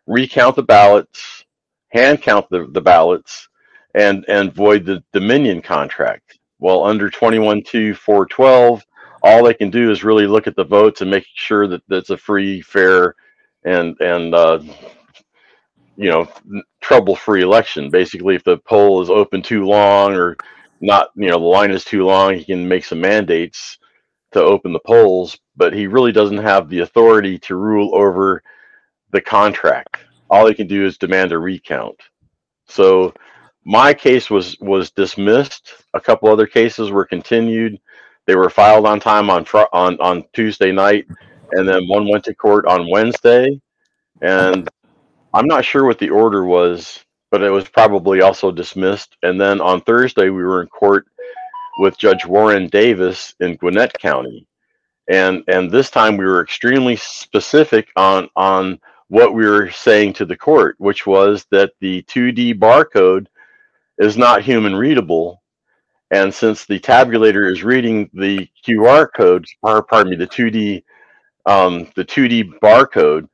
[0.08, 1.46] recount the ballots,
[1.90, 3.48] hand count the, the ballots,
[3.94, 6.40] and, and void the Dominion contract.
[6.60, 8.82] Well, under 21.2.412,
[9.24, 12.10] all they can do is really look at the votes and make sure that it's
[12.10, 13.16] a free, fair,
[13.64, 14.60] and and uh,
[15.96, 16.28] you know
[16.82, 17.90] trouble-free election.
[17.90, 20.38] Basically, if the poll is open too long or
[20.82, 23.78] not, you know, the line is too long, he can make some mandates
[24.34, 28.44] to open the polls, but he really doesn't have the authority to rule over
[29.12, 29.98] the contract.
[30.30, 32.00] All he can do is demand a recount.
[32.68, 33.14] So
[33.66, 35.74] my case was was dismissed.
[35.94, 37.80] A couple other cases were continued.
[38.28, 41.08] They were filed on time on fr- on on Tuesday night,
[41.54, 43.60] and then one went to court on Wednesday.
[44.22, 44.70] And
[45.34, 49.18] I'm not sure what the order was, but it was probably also dismissed.
[49.24, 51.08] And then on Thursday, we were in court
[51.78, 54.48] with Judge Warren Davis in Gwinnett County.
[55.10, 60.26] And and this time we were extremely specific on on what we were saying to
[60.26, 63.28] the court, which was that the 2D barcode
[63.98, 65.42] is not human readable.
[66.12, 70.84] And since the tabulator is reading the QR code, or pardon me, the 2D
[71.46, 73.28] um, the 2D barcode,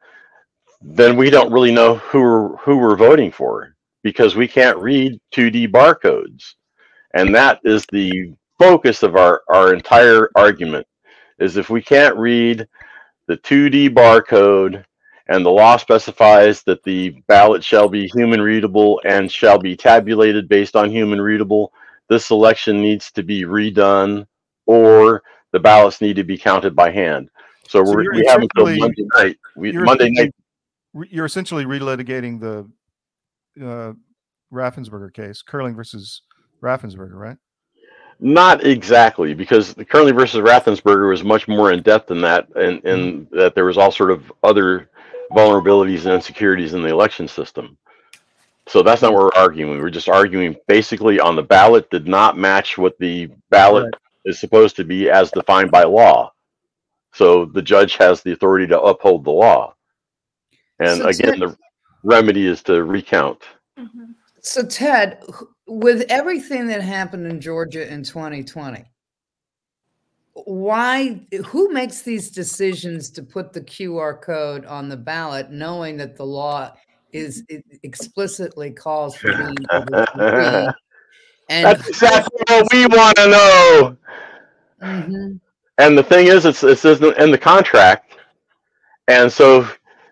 [0.81, 5.19] then we don't really know who we're, who we're voting for because we can't read
[5.33, 6.53] 2D barcodes.
[7.13, 10.87] And that is the focus of our, our entire argument
[11.39, 12.67] is if we can't read
[13.27, 14.83] the 2D barcode
[15.29, 20.47] and the law specifies that the ballot shall be human readable and shall be tabulated
[20.47, 21.73] based on human readable,
[22.09, 24.25] this election needs to be redone
[24.65, 27.29] or the ballots need to be counted by hand.
[27.67, 29.37] So, So we're, we have until Monday night.
[29.55, 30.33] We, Monday night
[31.09, 32.69] you're essentially relitigating the
[33.63, 33.93] uh,
[34.51, 36.21] Raffensperger case, Curling versus
[36.61, 37.37] Raffensperger, right?
[38.19, 42.83] Not exactly, because the Curling versus Raffensperger was much more in depth than that, and,
[42.83, 44.89] and that there was all sort of other
[45.31, 47.77] vulnerabilities and insecurities in the election system.
[48.67, 49.79] So that's not what we're arguing.
[49.79, 53.93] We're just arguing basically on the ballot did not match what the ballot
[54.25, 56.33] is supposed to be as defined by law.
[57.13, 59.75] So the judge has the authority to uphold the law.
[60.79, 61.57] And So again, Ted- the
[62.03, 63.41] remedy is to recount.
[63.79, 64.15] Mhm.
[64.41, 68.85] So Ted, wh- with everything that happened in Georgia in 2020,
[70.45, 76.15] why who makes these decisions to put the QR code on the ballot knowing that
[76.15, 76.71] the law
[77.11, 80.73] is it explicitly calls for the
[81.49, 83.97] and That's exactly what we want to know.
[84.81, 85.39] Mhm.
[85.79, 88.15] And the thing is, it's it's in the contract,
[89.07, 89.67] and so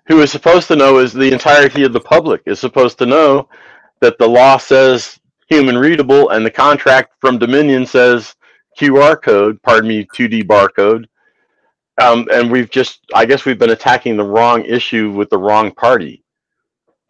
[0.07, 3.49] who is supposed to know is the entirety of the public is supposed to know
[4.01, 8.35] that the law says human readable, and the contract from Dominion says
[8.79, 9.61] QR code.
[9.61, 11.05] Pardon me, 2D barcode.
[12.01, 15.71] Um, and we've just, I guess, we've been attacking the wrong issue with the wrong
[15.71, 16.23] party.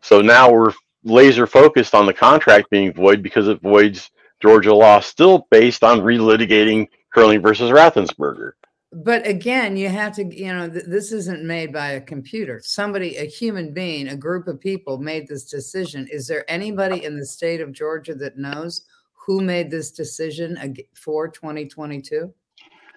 [0.02, 5.00] So now we're laser focused on the contract being void because it voids Georgia law,
[5.00, 8.52] still based on relitigating Curling versus Raffensperger.
[8.96, 12.62] But again, you have to, you know, th- this isn't made by a computer.
[12.64, 16.08] Somebody, a human being, a group of people made this decision.
[16.10, 21.28] Is there anybody in the state of Georgia that knows who made this decision for
[21.28, 22.34] 2022?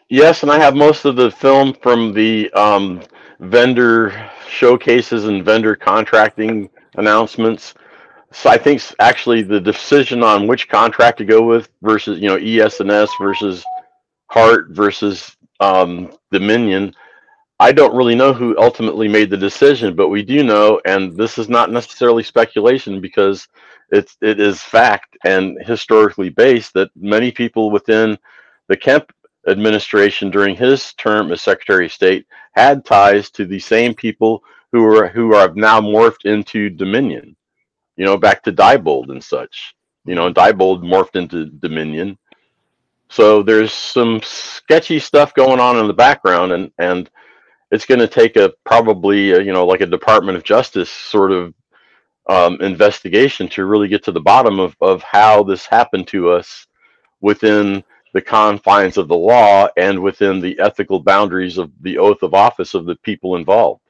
[0.08, 3.02] Yes, and I have most of the film from the um,
[3.40, 7.74] vendor showcases and vendor contracting announcements.
[8.30, 12.37] So I think actually the decision on which contract to go with versus you know
[12.37, 13.64] ES&S versus
[14.30, 16.94] Hart versus um, Dominion.
[17.59, 21.38] I don't really know who ultimately made the decision, but we do know, and this
[21.38, 23.49] is not necessarily speculation because
[23.90, 28.18] it's it is fact and historically based that many people within
[28.68, 29.11] the Kemp
[29.49, 34.42] administration during his term as Secretary of State had ties to the same people
[34.73, 37.37] who are who are now morphed into Dominion.
[37.97, 39.75] You know, back to Diebold and such.
[40.05, 42.18] You know, Diebold morphed into Dominion.
[43.11, 47.11] So there's some sketchy stuff going on in the background, and and
[47.71, 51.33] it's going to take a probably a, you know like a Department of Justice sort
[51.33, 51.55] of
[52.29, 56.66] um, investigation to really get to the bottom of of how this happened to us
[57.21, 57.83] within
[58.14, 62.75] the confines of the law and within the ethical boundaries of the oath of office
[62.75, 63.83] of the people involved.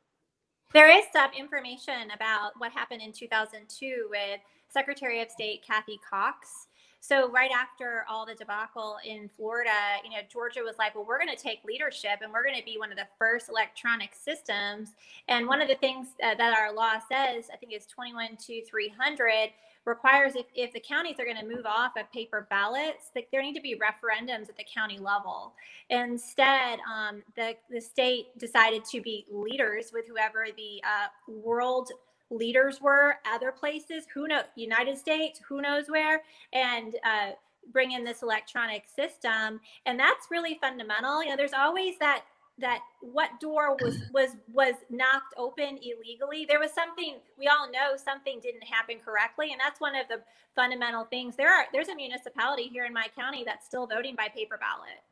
[0.74, 6.67] There is some information about what happened in 2002 with Secretary of State Cathy Cox.
[7.00, 9.70] So right after all the debacle in Florida,
[10.04, 12.64] you know, Georgia was like, well, we're going to take leadership and we're going to
[12.64, 14.90] be one of the first electronic systems.
[15.28, 18.64] And one of the things uh, that our law says, I think it's 21 to
[18.64, 19.50] 300
[19.84, 23.42] requires if, if the counties are going to move off of paper ballots, that there
[23.42, 25.54] need to be referendums at the county level.
[25.90, 31.90] Instead, um, the, the state decided to be leaders with whoever the uh, world
[32.30, 37.30] leaders were other places who know united states who knows where and uh,
[37.72, 41.22] bring in this electronic system and that's really fundamental.
[41.22, 42.24] You know there's always that
[42.58, 46.46] that what door was was was knocked open illegally.
[46.48, 50.20] There was something we all know something didn't happen correctly and that's one of the
[50.54, 51.36] fundamental things.
[51.36, 55.02] There are there's a municipality here in my county that's still voting by paper ballot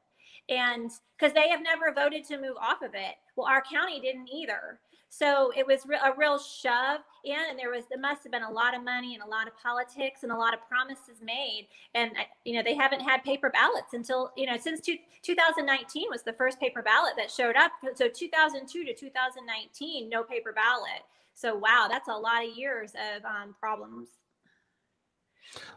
[0.49, 3.17] and because they have never voted to move off of it.
[3.37, 7.85] Well our county didn't either so it was a real shove in, and there was
[7.89, 10.37] there must have been a lot of money and a lot of politics and a
[10.37, 11.69] lot of promises made.
[11.95, 12.13] And
[12.45, 16.33] you know they haven't had paper ballots until you know since two, 2019 was the
[16.33, 17.73] first paper ballot that showed up.
[17.95, 21.03] So 2002 to 2019, no paper ballot.
[21.35, 24.09] So wow, that's a lot of years of um, problems.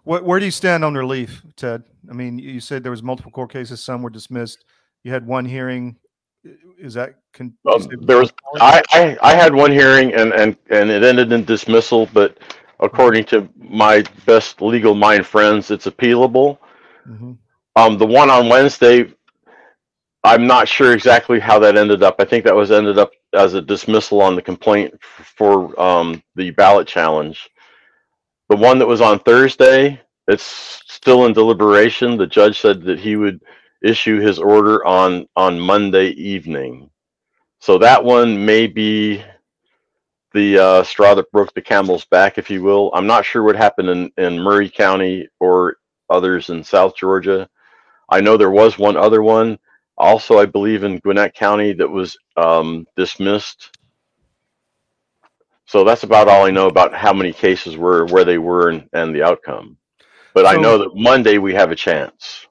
[0.03, 1.83] What, where do you stand on relief, Ted?
[2.09, 4.65] I mean, you said there was multiple court cases, some were dismissed.
[5.03, 5.95] You had one hearing.
[6.43, 7.15] Is that?
[7.39, 11.31] You Um, there was I, I I had one hearing and and and it ended
[11.31, 12.37] in dismissal, but
[12.79, 16.57] according to my best legal mind friends, it's appealable.
[17.07, 17.37] Mhm.
[17.75, 19.13] Um, the one on Wednesday,
[20.23, 22.15] I'm not sure exactly how that ended up.
[22.19, 26.51] I think that was ended up as a dismissal on the complaint for um, the
[26.51, 27.49] ballot challenge.
[28.49, 32.17] The one that was on Thursday, it's still in deliberation.
[32.17, 33.41] The judge said that he would
[33.83, 36.89] issue his order on on Monday evening.
[37.61, 39.23] So that one may be
[40.33, 42.91] the uh, straw that broke the camel's back, if you will.
[42.93, 45.77] I'm not sure what happened in, in Murray County or
[46.09, 47.49] others in South Georgia.
[48.09, 49.59] I know there was one other one,
[49.97, 53.71] also I believe in Gwinnett County, that was um, dismissed.
[55.67, 58.89] So that's about all I know about how many cases were, where they were, and,
[58.93, 59.77] and the outcome.
[60.35, 62.47] But I know that Monday we have a chance.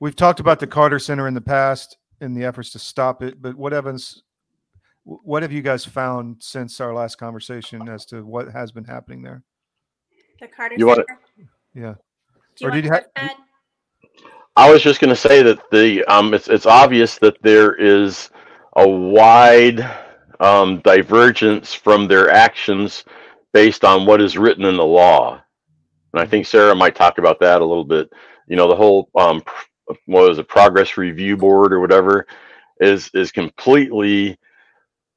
[0.00, 3.40] We've talked about the Carter Center in the past in the efforts to stop it,
[3.40, 4.22] but what evidence,
[5.04, 9.22] what have you guys found since our last conversation as to what has been happening
[9.22, 9.42] there?
[10.40, 11.50] The Carter You wanna- Center.
[11.74, 11.94] Yeah.
[12.56, 13.36] Do you Or want did to you ha- start, Ted?
[14.58, 18.30] I was just going to say that the um, it's it's obvious that there is
[18.76, 19.80] a wide
[20.40, 23.04] um, divergence from their actions
[23.52, 25.42] based on what is written in the law.
[26.14, 28.10] And I think Sarah might talk about that a little bit.
[28.48, 29.52] You know, the whole um, pr-
[30.06, 32.26] what was it, progress review board or whatever,
[32.80, 34.38] is is completely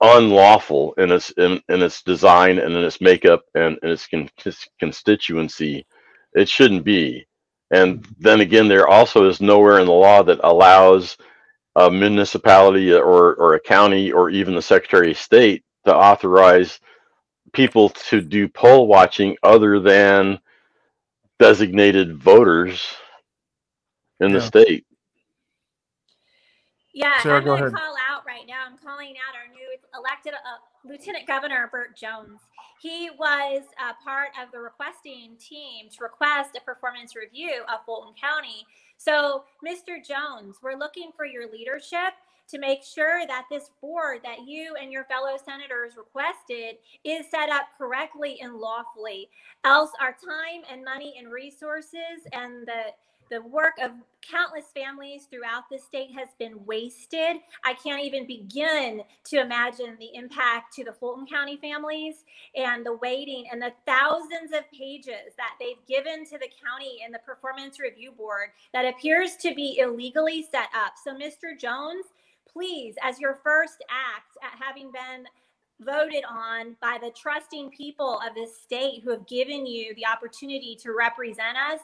[0.01, 4.29] unlawful in its in, in its design and in its makeup and in its con-
[4.79, 5.85] constituency.
[6.33, 7.25] It shouldn't be.
[7.71, 11.17] And then again, there also is nowhere in the law that allows
[11.77, 16.79] a municipality or or a county or even the Secretary of State to authorize
[17.53, 20.39] people to do poll watching other than
[21.39, 22.85] designated voters
[24.19, 24.45] in the Yeah.
[24.45, 24.85] state.
[26.93, 27.73] Yeah, Sarah, I'm go going to ahead.
[27.77, 28.65] call out right now.
[28.65, 32.41] I'm calling out our new elected uh, Lieutenant Governor Burt Jones.
[32.81, 38.13] He was uh, part of the requesting team to request a performance review of Fulton
[38.19, 38.65] County.
[38.97, 40.03] So, Mr.
[40.03, 42.13] Jones, we're looking for your leadership
[42.49, 47.49] to make sure that this board that you and your fellow senators requested is set
[47.49, 49.29] up correctly and lawfully.
[49.63, 52.85] Else, our time and money and resources and the
[53.29, 57.37] the work of countless families throughout the state has been wasted.
[57.63, 62.23] I can't even begin to imagine the impact to the Fulton County families
[62.55, 67.13] and the waiting and the thousands of pages that they've given to the county and
[67.13, 70.93] the performance review board that appears to be illegally set up.
[71.03, 71.57] So, Mr.
[71.57, 72.05] Jones,
[72.51, 75.25] please, as your first act at having been
[75.81, 80.77] voted on by the trusting people of this state who have given you the opportunity
[80.81, 81.79] to represent us,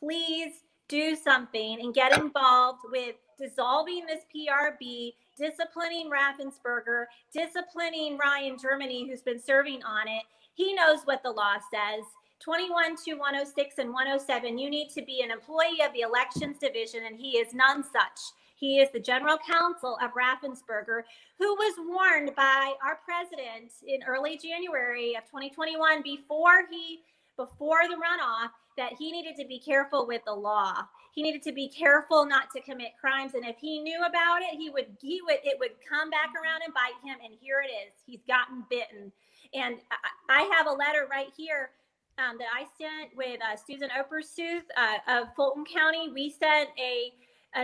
[0.00, 9.08] please do something and get involved with dissolving this PRB, disciplining Raffensperger, disciplining Ryan Germany,
[9.08, 10.22] who's been serving on it.
[10.54, 12.04] He knows what the law says.
[12.40, 17.04] 21 to 106 and 107, you need to be an employee of the elections division,
[17.06, 18.20] and he is none such.
[18.56, 21.02] He is the general counsel of Raffensperger,
[21.38, 27.00] who was warned by our president in early January of 2021 before he
[27.36, 30.74] before the runoff that he needed to be careful with the law.
[31.12, 34.58] He needed to be careful not to commit crimes, and if he knew about it,
[34.58, 37.16] he would he would it would come back around and bite him.
[37.24, 37.94] And here it is.
[38.04, 39.12] He's gotten bitten.
[39.54, 39.78] And
[40.28, 41.70] I, have a letter right here
[42.18, 46.10] um, that I sent with uh, Susan Opersuth uh, of Fulton County.
[46.12, 47.12] We sent a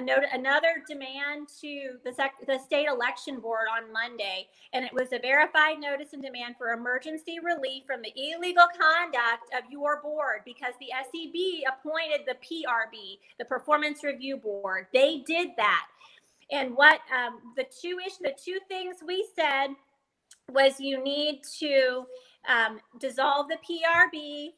[0.00, 5.12] note, another demand to the, sec- the state election board on Monday, and it was
[5.12, 10.40] a verified notice and demand for emergency relief from the illegal conduct of your board
[10.44, 14.86] because the SEB appointed the PRB, the Performance Review Board.
[14.92, 15.86] They did that,
[16.50, 19.68] and what um, the two ish, the two things we said
[20.52, 22.04] was you need to
[22.48, 24.50] um, dissolve the PRB,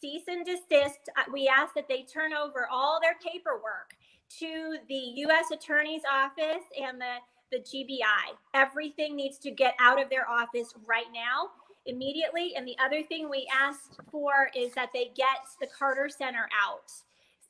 [0.00, 1.10] cease and desist.
[1.16, 3.94] Uh, We asked that they turn over all their paperwork
[4.38, 5.50] to the U.S.
[5.52, 7.16] Attorney's Office and the,
[7.50, 8.36] the GBI.
[8.54, 11.50] Everything needs to get out of their office right now,
[11.86, 12.54] immediately.
[12.56, 16.90] And the other thing we asked for is that they get the Carter Center out.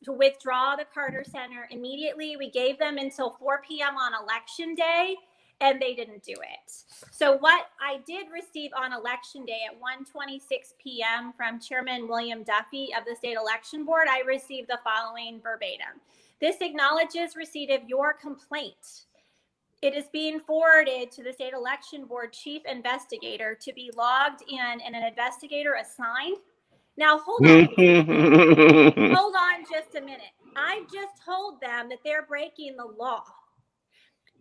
[0.05, 2.37] To withdraw the Carter Center immediately.
[2.37, 3.97] We gave them until 4 p.m.
[3.97, 5.14] on election day
[5.62, 6.72] and they didn't do it.
[7.12, 10.41] So what I did receive on election day at 1:26
[10.83, 11.33] p.m.
[11.37, 16.01] from Chairman William Duffey of the State Election Board, I received the following verbatim.
[16.43, 19.05] This acknowledges receipt of your complaint.
[19.80, 24.80] It is being forwarded to the State Election Board Chief Investigator to be logged in
[24.84, 26.38] and an investigator assigned.
[26.97, 27.68] Now hold on.
[29.14, 30.34] hold on just a minute.
[30.57, 33.22] I just told them that they're breaking the law.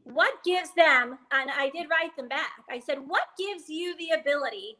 [0.03, 4.19] What gives them, and I did write them back, I said, what gives you the
[4.19, 4.79] ability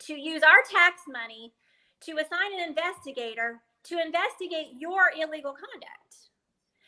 [0.00, 1.52] to use our tax money
[2.00, 6.30] to assign an investigator to investigate your illegal conduct?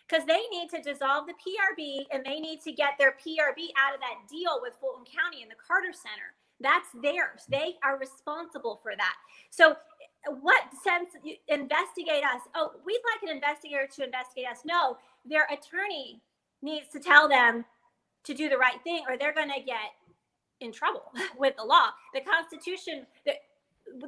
[0.09, 3.95] Because they need to dissolve the PRB and they need to get their PRB out
[3.95, 6.35] of that deal with Fulton County and the Carter Center.
[6.61, 7.43] That's theirs.
[7.49, 9.15] They are responsible for that.
[9.51, 9.77] So,
[10.41, 11.11] what sense
[11.49, 12.41] investigate us?
[12.55, 14.59] Oh, we'd like an investigator to investigate us.
[14.65, 16.23] No, their attorney
[16.63, 17.65] needs to tell them
[18.25, 19.95] to do the right thing or they're going to get
[20.61, 21.91] in trouble with the law.
[22.15, 23.33] The Constitution, the,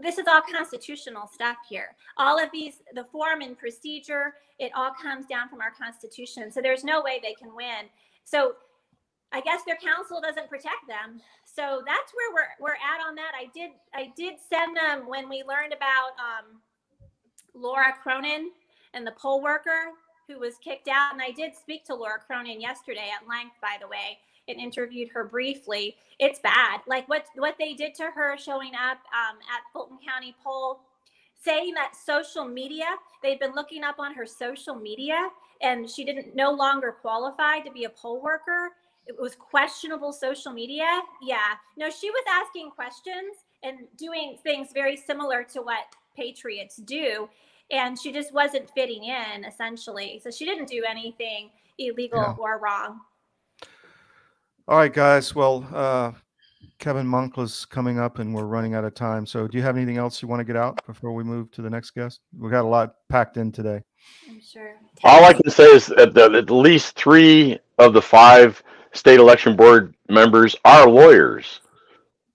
[0.03, 1.97] this is all constitutional stuff here.
[2.17, 6.51] All of these, the form and procedure, it all comes down from our Constitution.
[6.51, 7.87] So there's no way they can win.
[8.25, 8.55] So
[9.33, 11.21] I guess their counsel doesn't protect them.
[11.45, 13.33] So that's where we're we're at on that.
[13.39, 16.61] I did I did send them when we learned about um,
[17.55, 18.51] Laura Cronin
[18.95, 19.93] and the poll worker
[20.29, 21.13] who was kicked out.
[21.13, 24.19] And I did speak to Laura Cronin yesterday at length, by the way,
[24.49, 25.97] and interviewed her briefly.
[26.19, 26.81] It's bad.
[26.87, 30.81] Like what what they did to her showing up um, at Fulton County poll,
[31.43, 32.87] saying that social media,
[33.23, 35.29] they've been looking up on her social media,
[35.63, 38.71] and she didn't no longer qualify to be a poll worker.
[39.07, 41.01] It was questionable social media.
[41.23, 41.55] Yeah.
[41.77, 45.85] No, she was asking questions and doing things very similar to what
[46.17, 47.29] patriots do.
[47.71, 50.21] And she just wasn't fitting in, essentially.
[50.23, 52.35] So she didn't do anything illegal Yeah.
[52.39, 53.01] or wrong.
[54.69, 55.35] All right, guys.
[55.35, 56.13] Well, uh,
[56.79, 59.25] Kevin Moncla's coming up and we're running out of time.
[59.25, 61.63] So do you have anything else you want to get out before we move to
[61.63, 62.21] the next guest?
[62.39, 63.81] We got a lot packed in today.
[64.29, 64.75] I'm sure.
[65.05, 68.63] All I can say is that the, at least three of the five
[68.93, 71.61] state election board members are lawyers.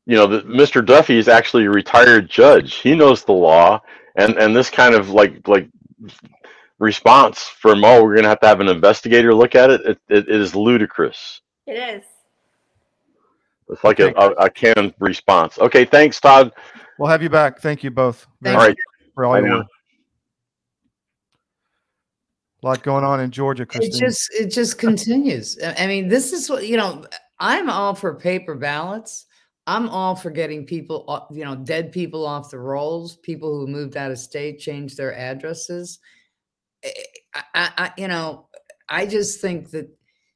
[0.07, 0.83] You know, the, Mr.
[0.83, 2.77] Duffey is actually a retired judge.
[2.77, 3.79] He knows the law,
[4.15, 5.69] and and this kind of like like
[6.79, 9.81] response from oh we're gonna have to have an investigator look at it.
[9.81, 11.39] It, it, it is ludicrous.
[11.67, 12.03] It is.
[13.69, 15.57] It's like a, a, a canned response.
[15.59, 16.51] Okay, thanks, Todd.
[16.97, 17.59] We'll have you back.
[17.59, 18.77] Thank you both Thank All right,
[19.15, 19.67] for all your work.
[22.61, 25.57] A lot going on in Georgia, It just it just continues.
[25.61, 27.05] I I mean, this is what you know.
[27.39, 29.25] I'm all for paper ballots.
[29.67, 33.17] I'm all for getting people, o- you know, dead people off the rolls.
[33.17, 35.99] People who moved out of state change their addresses.
[36.83, 36.91] Eh,
[37.33, 38.47] I, I, I you know,
[38.87, 39.89] I just think that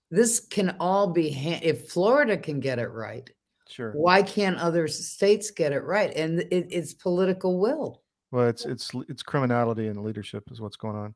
[0.09, 1.31] this can all be.
[1.31, 3.29] Ha- if Florida can get it right,
[3.67, 3.91] sure.
[3.91, 6.13] why can't other states get it right?
[6.15, 8.01] And it, it's political will.
[8.31, 11.15] Well, it's it's it's criminality and leadership is what's going on.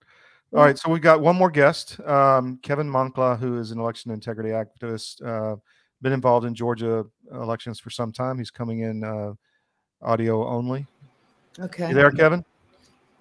[0.51, 0.59] Yeah.
[0.59, 4.11] All right, so we got one more guest, um, Kevin Moncla, who is an election
[4.11, 5.55] integrity activist, uh,
[6.01, 8.37] been involved in Georgia elections for some time.
[8.37, 9.33] He's coming in uh,
[10.01, 10.85] audio only.
[11.59, 11.89] Okay.
[11.89, 12.43] You there, Kevin?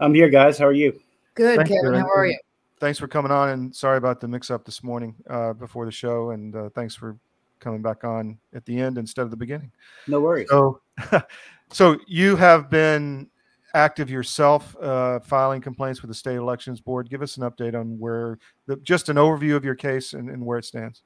[0.01, 0.59] I'm here, guys.
[0.59, 1.01] How are you?
[1.35, 1.95] Good, Thank you, Kevin.
[1.95, 2.39] and- How are you?
[2.81, 6.31] Thanks for coming on, and sorry about the mix-up this morning uh, before the show,
[6.31, 7.19] and uh, thanks for
[7.59, 9.71] coming back on at the end instead of the beginning.
[10.09, 10.49] No worries.
[10.49, 10.81] So,
[11.71, 13.29] so you have been
[13.75, 17.11] active yourself, uh, filing complaints with the state elections board.
[17.11, 20.45] Give us an update on where, the, just an overview of your case and, and
[20.45, 21.03] where it stands.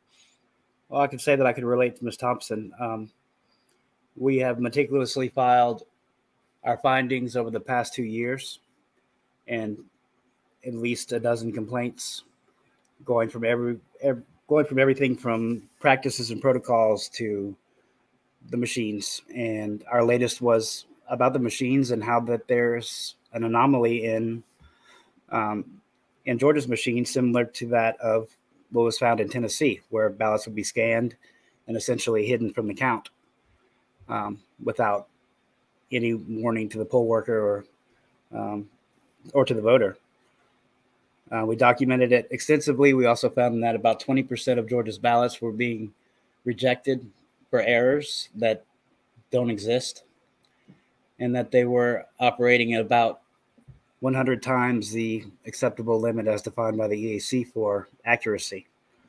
[0.88, 2.16] Well, I can say that I could relate to Ms.
[2.16, 2.72] Thompson.
[2.78, 3.10] Um,
[4.14, 5.82] we have meticulously filed
[6.62, 8.60] our findings over the past two years
[9.48, 9.78] and
[10.66, 12.24] at least a dozen complaints
[13.04, 17.56] going from every, ev going from everything from practices and protocols to
[18.50, 19.22] the machines.
[19.34, 24.42] And our latest was about the machines and how that there's an anomaly in
[25.30, 25.64] um,
[26.26, 28.28] in Georgia's machine similar to that of
[28.70, 31.16] what was found in Tennessee, where ballots would be scanned
[31.66, 33.10] and essentially hidden from the count
[34.08, 35.08] um, without
[35.92, 37.64] any warning to the poll worker or
[38.38, 38.68] um,
[39.32, 39.96] or to the voter.
[41.30, 42.94] Uh, we documented it extensively.
[42.94, 45.92] We also found that about 20% of Georgia's ballots were being
[46.44, 47.04] rejected
[47.50, 48.64] for errors that
[49.30, 50.04] don't exist,
[51.18, 53.20] and that they were operating at about
[54.00, 58.66] 100 times the acceptable limit as defined by the EAC for accuracy.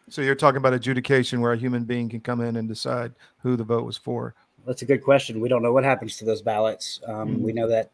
[0.09, 3.55] So you're talking about adjudication where a human being can come in and decide who
[3.55, 4.35] the vote was for.
[4.65, 5.39] That's a good question.
[5.39, 7.01] We don't know what happens to those ballots.
[7.07, 7.91] Um, We know that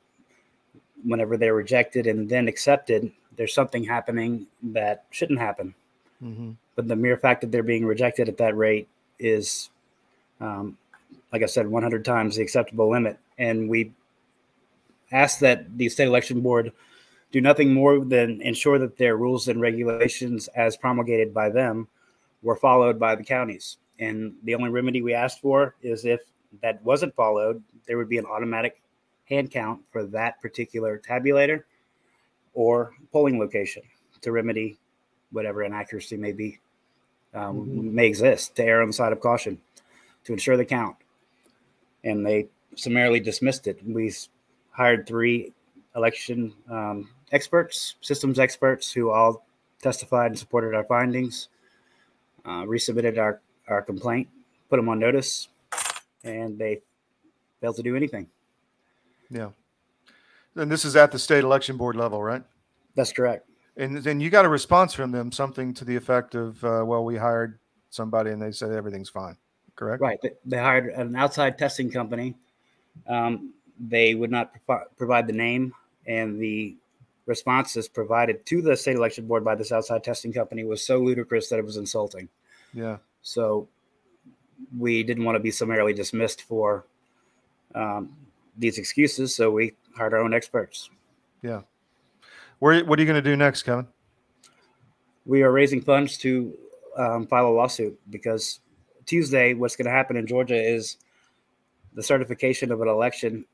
[1.03, 5.73] whenever they're rejected and then accepted, there's something happening that shouldn't happen.
[6.19, 8.87] hmm But the mere fact that they're being rejected at that rate
[9.19, 9.69] is,
[10.39, 10.77] um,
[11.31, 13.17] like I said, 100 times the acceptable limit.
[13.37, 13.91] And we
[15.11, 16.71] ask that the state election board
[17.31, 21.87] do nothing more than ensure that their rules and regulations, as promulgated by them,
[22.43, 23.77] were followed by the counties.
[23.99, 26.21] And the only remedy we asked for is if
[26.61, 28.80] that wasn't followed, there would be an automatic
[29.31, 31.63] hand count for that particular tabulator
[32.53, 33.81] or polling location
[34.19, 34.77] to remedy
[35.31, 36.59] whatever inaccuracy may be
[37.33, 37.91] um, Mhm.
[37.93, 39.57] may exist to err on the side of caution
[40.25, 40.97] to ensure the count.
[42.03, 43.81] And they summarily dismissed it.
[43.85, 44.13] We
[44.71, 45.53] hired three
[45.95, 49.45] election um, experts, systems experts, who all
[49.81, 51.47] testified and supported our findings.
[52.43, 54.27] Uh, resubmitted our our complaint,
[54.69, 55.47] put them on notice,
[56.25, 56.81] and they
[57.61, 58.27] failed to do anything.
[59.31, 59.49] Yeah.
[60.55, 62.43] And this is at the state election board level, right?
[62.95, 63.47] That's correct.
[63.77, 67.05] And then you got a response from them, something to the effect of, uh, well,
[67.05, 67.57] we hired
[67.89, 69.37] somebody and they said everything's fine.
[69.75, 70.01] Correct?
[70.01, 70.19] Right.
[70.21, 72.35] They, they hired an outside testing company.
[73.07, 75.73] Um, they would not provi- provide the name,
[76.05, 76.75] and the
[77.25, 81.49] responses provided to the state election board by this outside testing company was so ludicrous
[81.49, 82.27] that it was insulting.
[82.73, 82.97] Yeah.
[83.21, 83.67] So
[84.77, 86.85] we didn't want to be summarily dismissed for
[87.73, 88.15] um,
[88.61, 89.35] these excuses.
[89.35, 90.89] So we hired our own experts.
[91.41, 91.61] Yeah.
[92.59, 93.87] Where, what are you going to do next, Kevin?
[95.25, 96.57] We are raising funds to
[96.97, 98.59] um, file a lawsuit because
[99.05, 100.97] Tuesday, what's going to happen in Georgia is
[101.93, 103.45] the certification of an election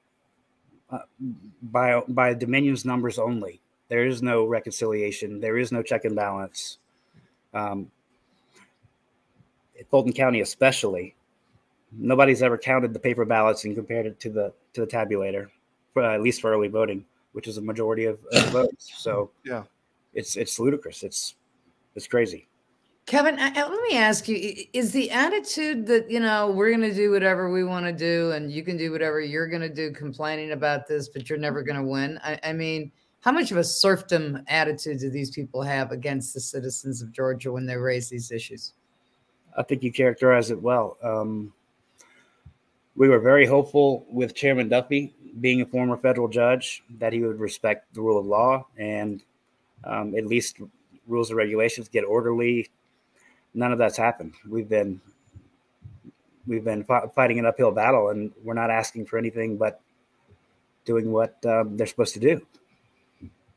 [0.91, 0.99] uh,
[1.63, 3.59] by by Dominion's numbers only.
[3.89, 5.39] There is no reconciliation.
[5.39, 6.77] There is no check and balance.
[7.53, 7.89] Um,
[9.89, 11.15] Fulton County, especially,
[11.91, 15.47] nobody's ever counted the paper ballots and compared it to the to the tabulator,
[15.93, 17.05] for, at least for early voting.
[17.33, 18.91] which is a majority of, of votes.
[18.97, 19.63] So Yeah.
[20.13, 21.03] it's it's ludicrous.
[21.03, 21.35] It's
[21.95, 22.47] it's crazy.
[23.05, 26.81] Kevin, I, I- let me ask you: Is the attitude that you know we're going
[26.89, 29.69] to do whatever we want to do, and you can do whatever you're going to
[29.73, 32.19] do, complaining about this, but you're never going to win?
[32.23, 36.41] I, I mean, how much of a serfdom attitude do these people have against the
[36.41, 38.73] citizens of Georgia when they raise these issues?
[39.57, 40.97] I think you characterize it well.
[41.03, 41.53] Um,
[42.97, 47.39] we were very hopeful with Chairman Duffey being a former federal judge that he would
[47.39, 49.23] respect the rule of law and
[49.83, 50.57] um, at least
[51.07, 52.67] rules and regulations get orderly.
[53.53, 54.33] None of that's happened.
[54.49, 54.99] We've been
[56.47, 59.79] we've been fi- fighting an uphill battle, and we're not asking for anything but
[60.85, 62.41] doing what um, they're supposed to do.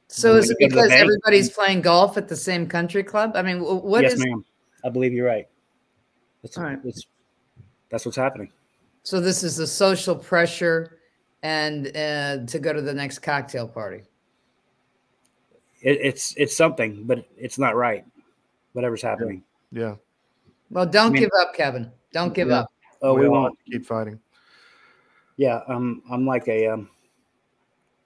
[0.08, 3.02] So is it go to the because bank- everybody's playing golf at the same country
[3.02, 3.32] club?
[3.34, 4.44] I mean, what yes, is ma'am.
[4.84, 5.48] I believe you're right.
[6.42, 6.82] That's, All right.
[6.82, 7.06] that's,
[7.90, 8.50] that's what's happening.
[9.02, 9.20] So?
[9.20, 10.98] This is the social pressure
[11.42, 14.02] and uh, to go to the next cocktail party.
[15.82, 18.04] It, it's it's something, but it's not right.
[18.72, 19.42] Whatever's happening.
[19.72, 19.96] Yeah.
[20.70, 21.90] Well, don't mean- give up, Kevin.
[22.12, 22.60] Don't give Yeah.
[22.60, 22.72] up.
[23.02, 23.58] Oh, we, all won't.
[23.64, 24.20] to keep fighting.
[25.38, 26.90] Yeah, um, I'm like a um,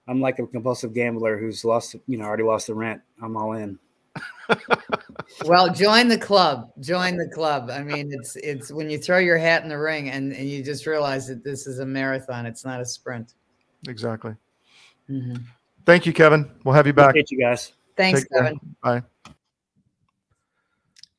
[0.07, 3.01] I'm like a compulsive gambler who's lost, you know, already lost the rent.
[3.21, 3.77] I'm all in.
[5.45, 6.71] Well, join the club.
[6.79, 7.69] Join the club.
[7.69, 10.63] I mean, it's it's when you throw your hat in the ring and, and you
[10.63, 12.45] just realize that this is a marathon.
[12.45, 13.33] It's not a sprint.
[13.87, 14.35] Exactly.
[15.09, 15.41] Mhm.
[15.85, 16.49] Thank you, Kevin.
[16.63, 17.09] We'll have you back.
[17.09, 17.73] Appreciate you guys.
[17.97, 18.43] Thanks, Take care.
[18.43, 18.59] Kevin.
[18.81, 19.03] Bye.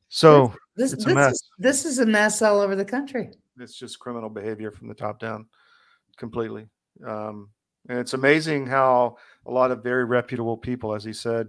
[0.09, 1.33] So This It's a this mess.
[1.33, 3.31] is this is a mess all over the country.
[3.59, 5.47] it's just criminal behavior from the top down
[6.17, 6.69] completely.
[7.05, 7.51] Um,
[7.89, 9.17] and it's amazing how
[9.47, 11.49] a lot of very reputable people, as he said,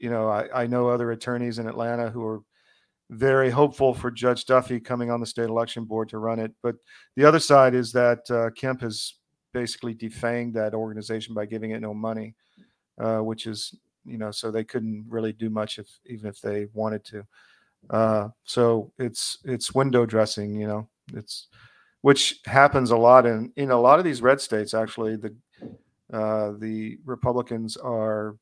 [0.00, 2.40] you know, I, I know other attorneys in Atlanta who are
[3.10, 6.52] very hopeful for Judge Duffey coming on the state election board to run it.
[6.62, 6.76] But
[7.16, 9.14] the other side is that uh, Kemp has
[9.52, 12.34] basically defanged that organization by giving it no money,
[12.98, 13.74] uh, which is,
[14.04, 17.26] you know, so they couldn't really do much if even if they wanted to.
[17.90, 21.48] Uh, so it's it's window dressing, you know, it's
[22.02, 24.72] which happens a lot in in a lot of these red states.
[24.72, 25.34] Actually, the
[26.12, 28.36] uh, the Republicans are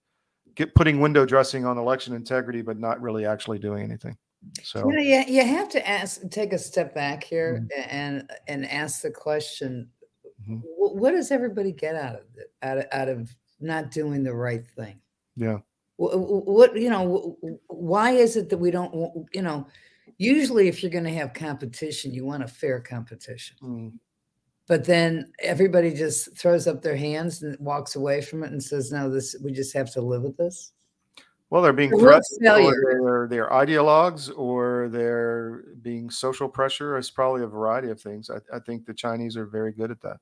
[0.59, 4.16] get putting window dressing on election integrity, but not really actually doing anything.
[4.62, 7.88] So You know, you, you have to ask, take a step back here Mm-hmm.
[7.90, 9.88] and and ask the question:
[10.48, 10.62] Mhm.
[10.64, 12.52] What does everybody get out of it?
[12.62, 15.00] Out of, out of not doing the right thing?
[15.36, 15.59] yeah,
[15.96, 18.92] Wh- wh- what you know wh- wh- why is it that we don't
[19.32, 19.66] you know
[20.18, 23.92] usually if you're going to have competition you want a fair competition Mm,
[24.68, 28.92] but then everybody just throws up their hands and walks away from it and says
[28.92, 30.72] no this we just have to live with this
[31.50, 36.98] well, they're being threatened, or they're, they're ideologues, or they're being social pressure.
[36.98, 38.28] It's probably a variety of things.
[38.28, 40.18] I, I think the Chinese are very good at that.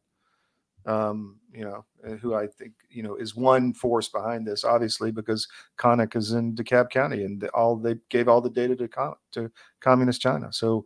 [0.86, 5.10] Um, you know, uh, who I think you know is one force behind this, obviously,
[5.10, 9.50] because Konnech is in DeKalb County, and all they gave all the data to to
[9.80, 10.52] communist China.
[10.52, 10.84] So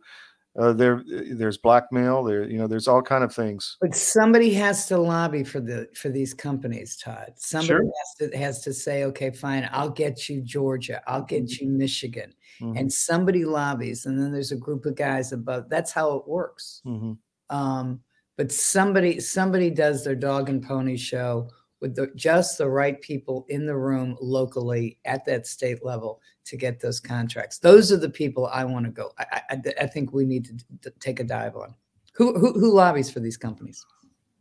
[0.59, 2.23] uh, there, there's blackmail.
[2.23, 3.77] There, you know, there's all kind of things.
[3.79, 7.83] but somebody has to lobby for the for these companies todd somebody Sure.
[8.19, 12.33] has to has to say okay fine i'll get you georgia i'll get you michigan
[12.59, 16.27] Mhm, and somebody lobbies and then there's a group of guys above that's how it
[16.27, 17.17] works mhm.
[17.49, 18.01] um,
[18.37, 21.49] but somebody somebody does their dog and pony show
[21.81, 26.55] with the, just the right people in the room locally at that state level to
[26.55, 27.57] get those contracts.
[27.57, 29.11] Those are the people I want to go.
[29.17, 31.73] I, I, I think we need to, d- take a dive on.
[32.13, 33.85] Who, who who lobbies for these companies?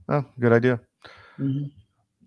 [0.09, 0.80] Oh, good idea.
[1.38, 1.70] Mhm.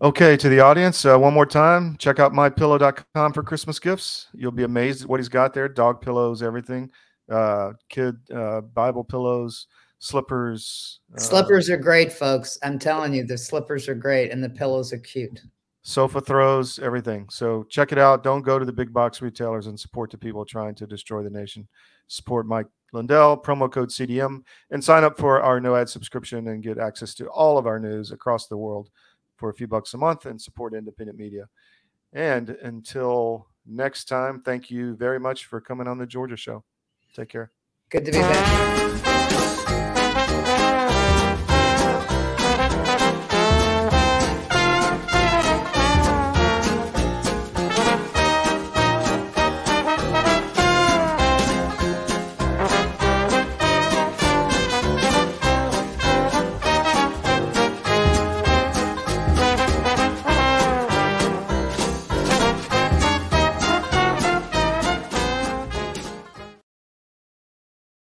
[0.01, 4.27] Okay, to the audience, uh, one more time, check out mypillow.com for Christmas gifts.
[4.33, 6.89] You'll be amazed at what he's got there dog pillows, everything,
[7.29, 9.67] uh, kid uh, Bible pillows,
[10.03, 12.57] slippers, uh, Slippers are great, folks.
[12.61, 15.41] I'm telling you, the slippers are great, and the pillows are cute.
[15.81, 17.27] sofa throws, everything.
[17.29, 18.21] So check it out.
[18.23, 21.29] Don't go to the big box retailers and support the people trying to destroy the
[21.29, 21.67] nation.
[22.07, 26.61] Support Mike Lindell, promo code CDM, and sign up for our no ad subscription and
[26.61, 28.89] get access to all of our news across the world
[29.37, 31.47] for a few bucks a month and support independent media.
[32.11, 36.63] And until next time, thank you very much for coming on the Georgia Show.
[37.15, 37.51] Take care.
[37.89, 39.02] Good to be back.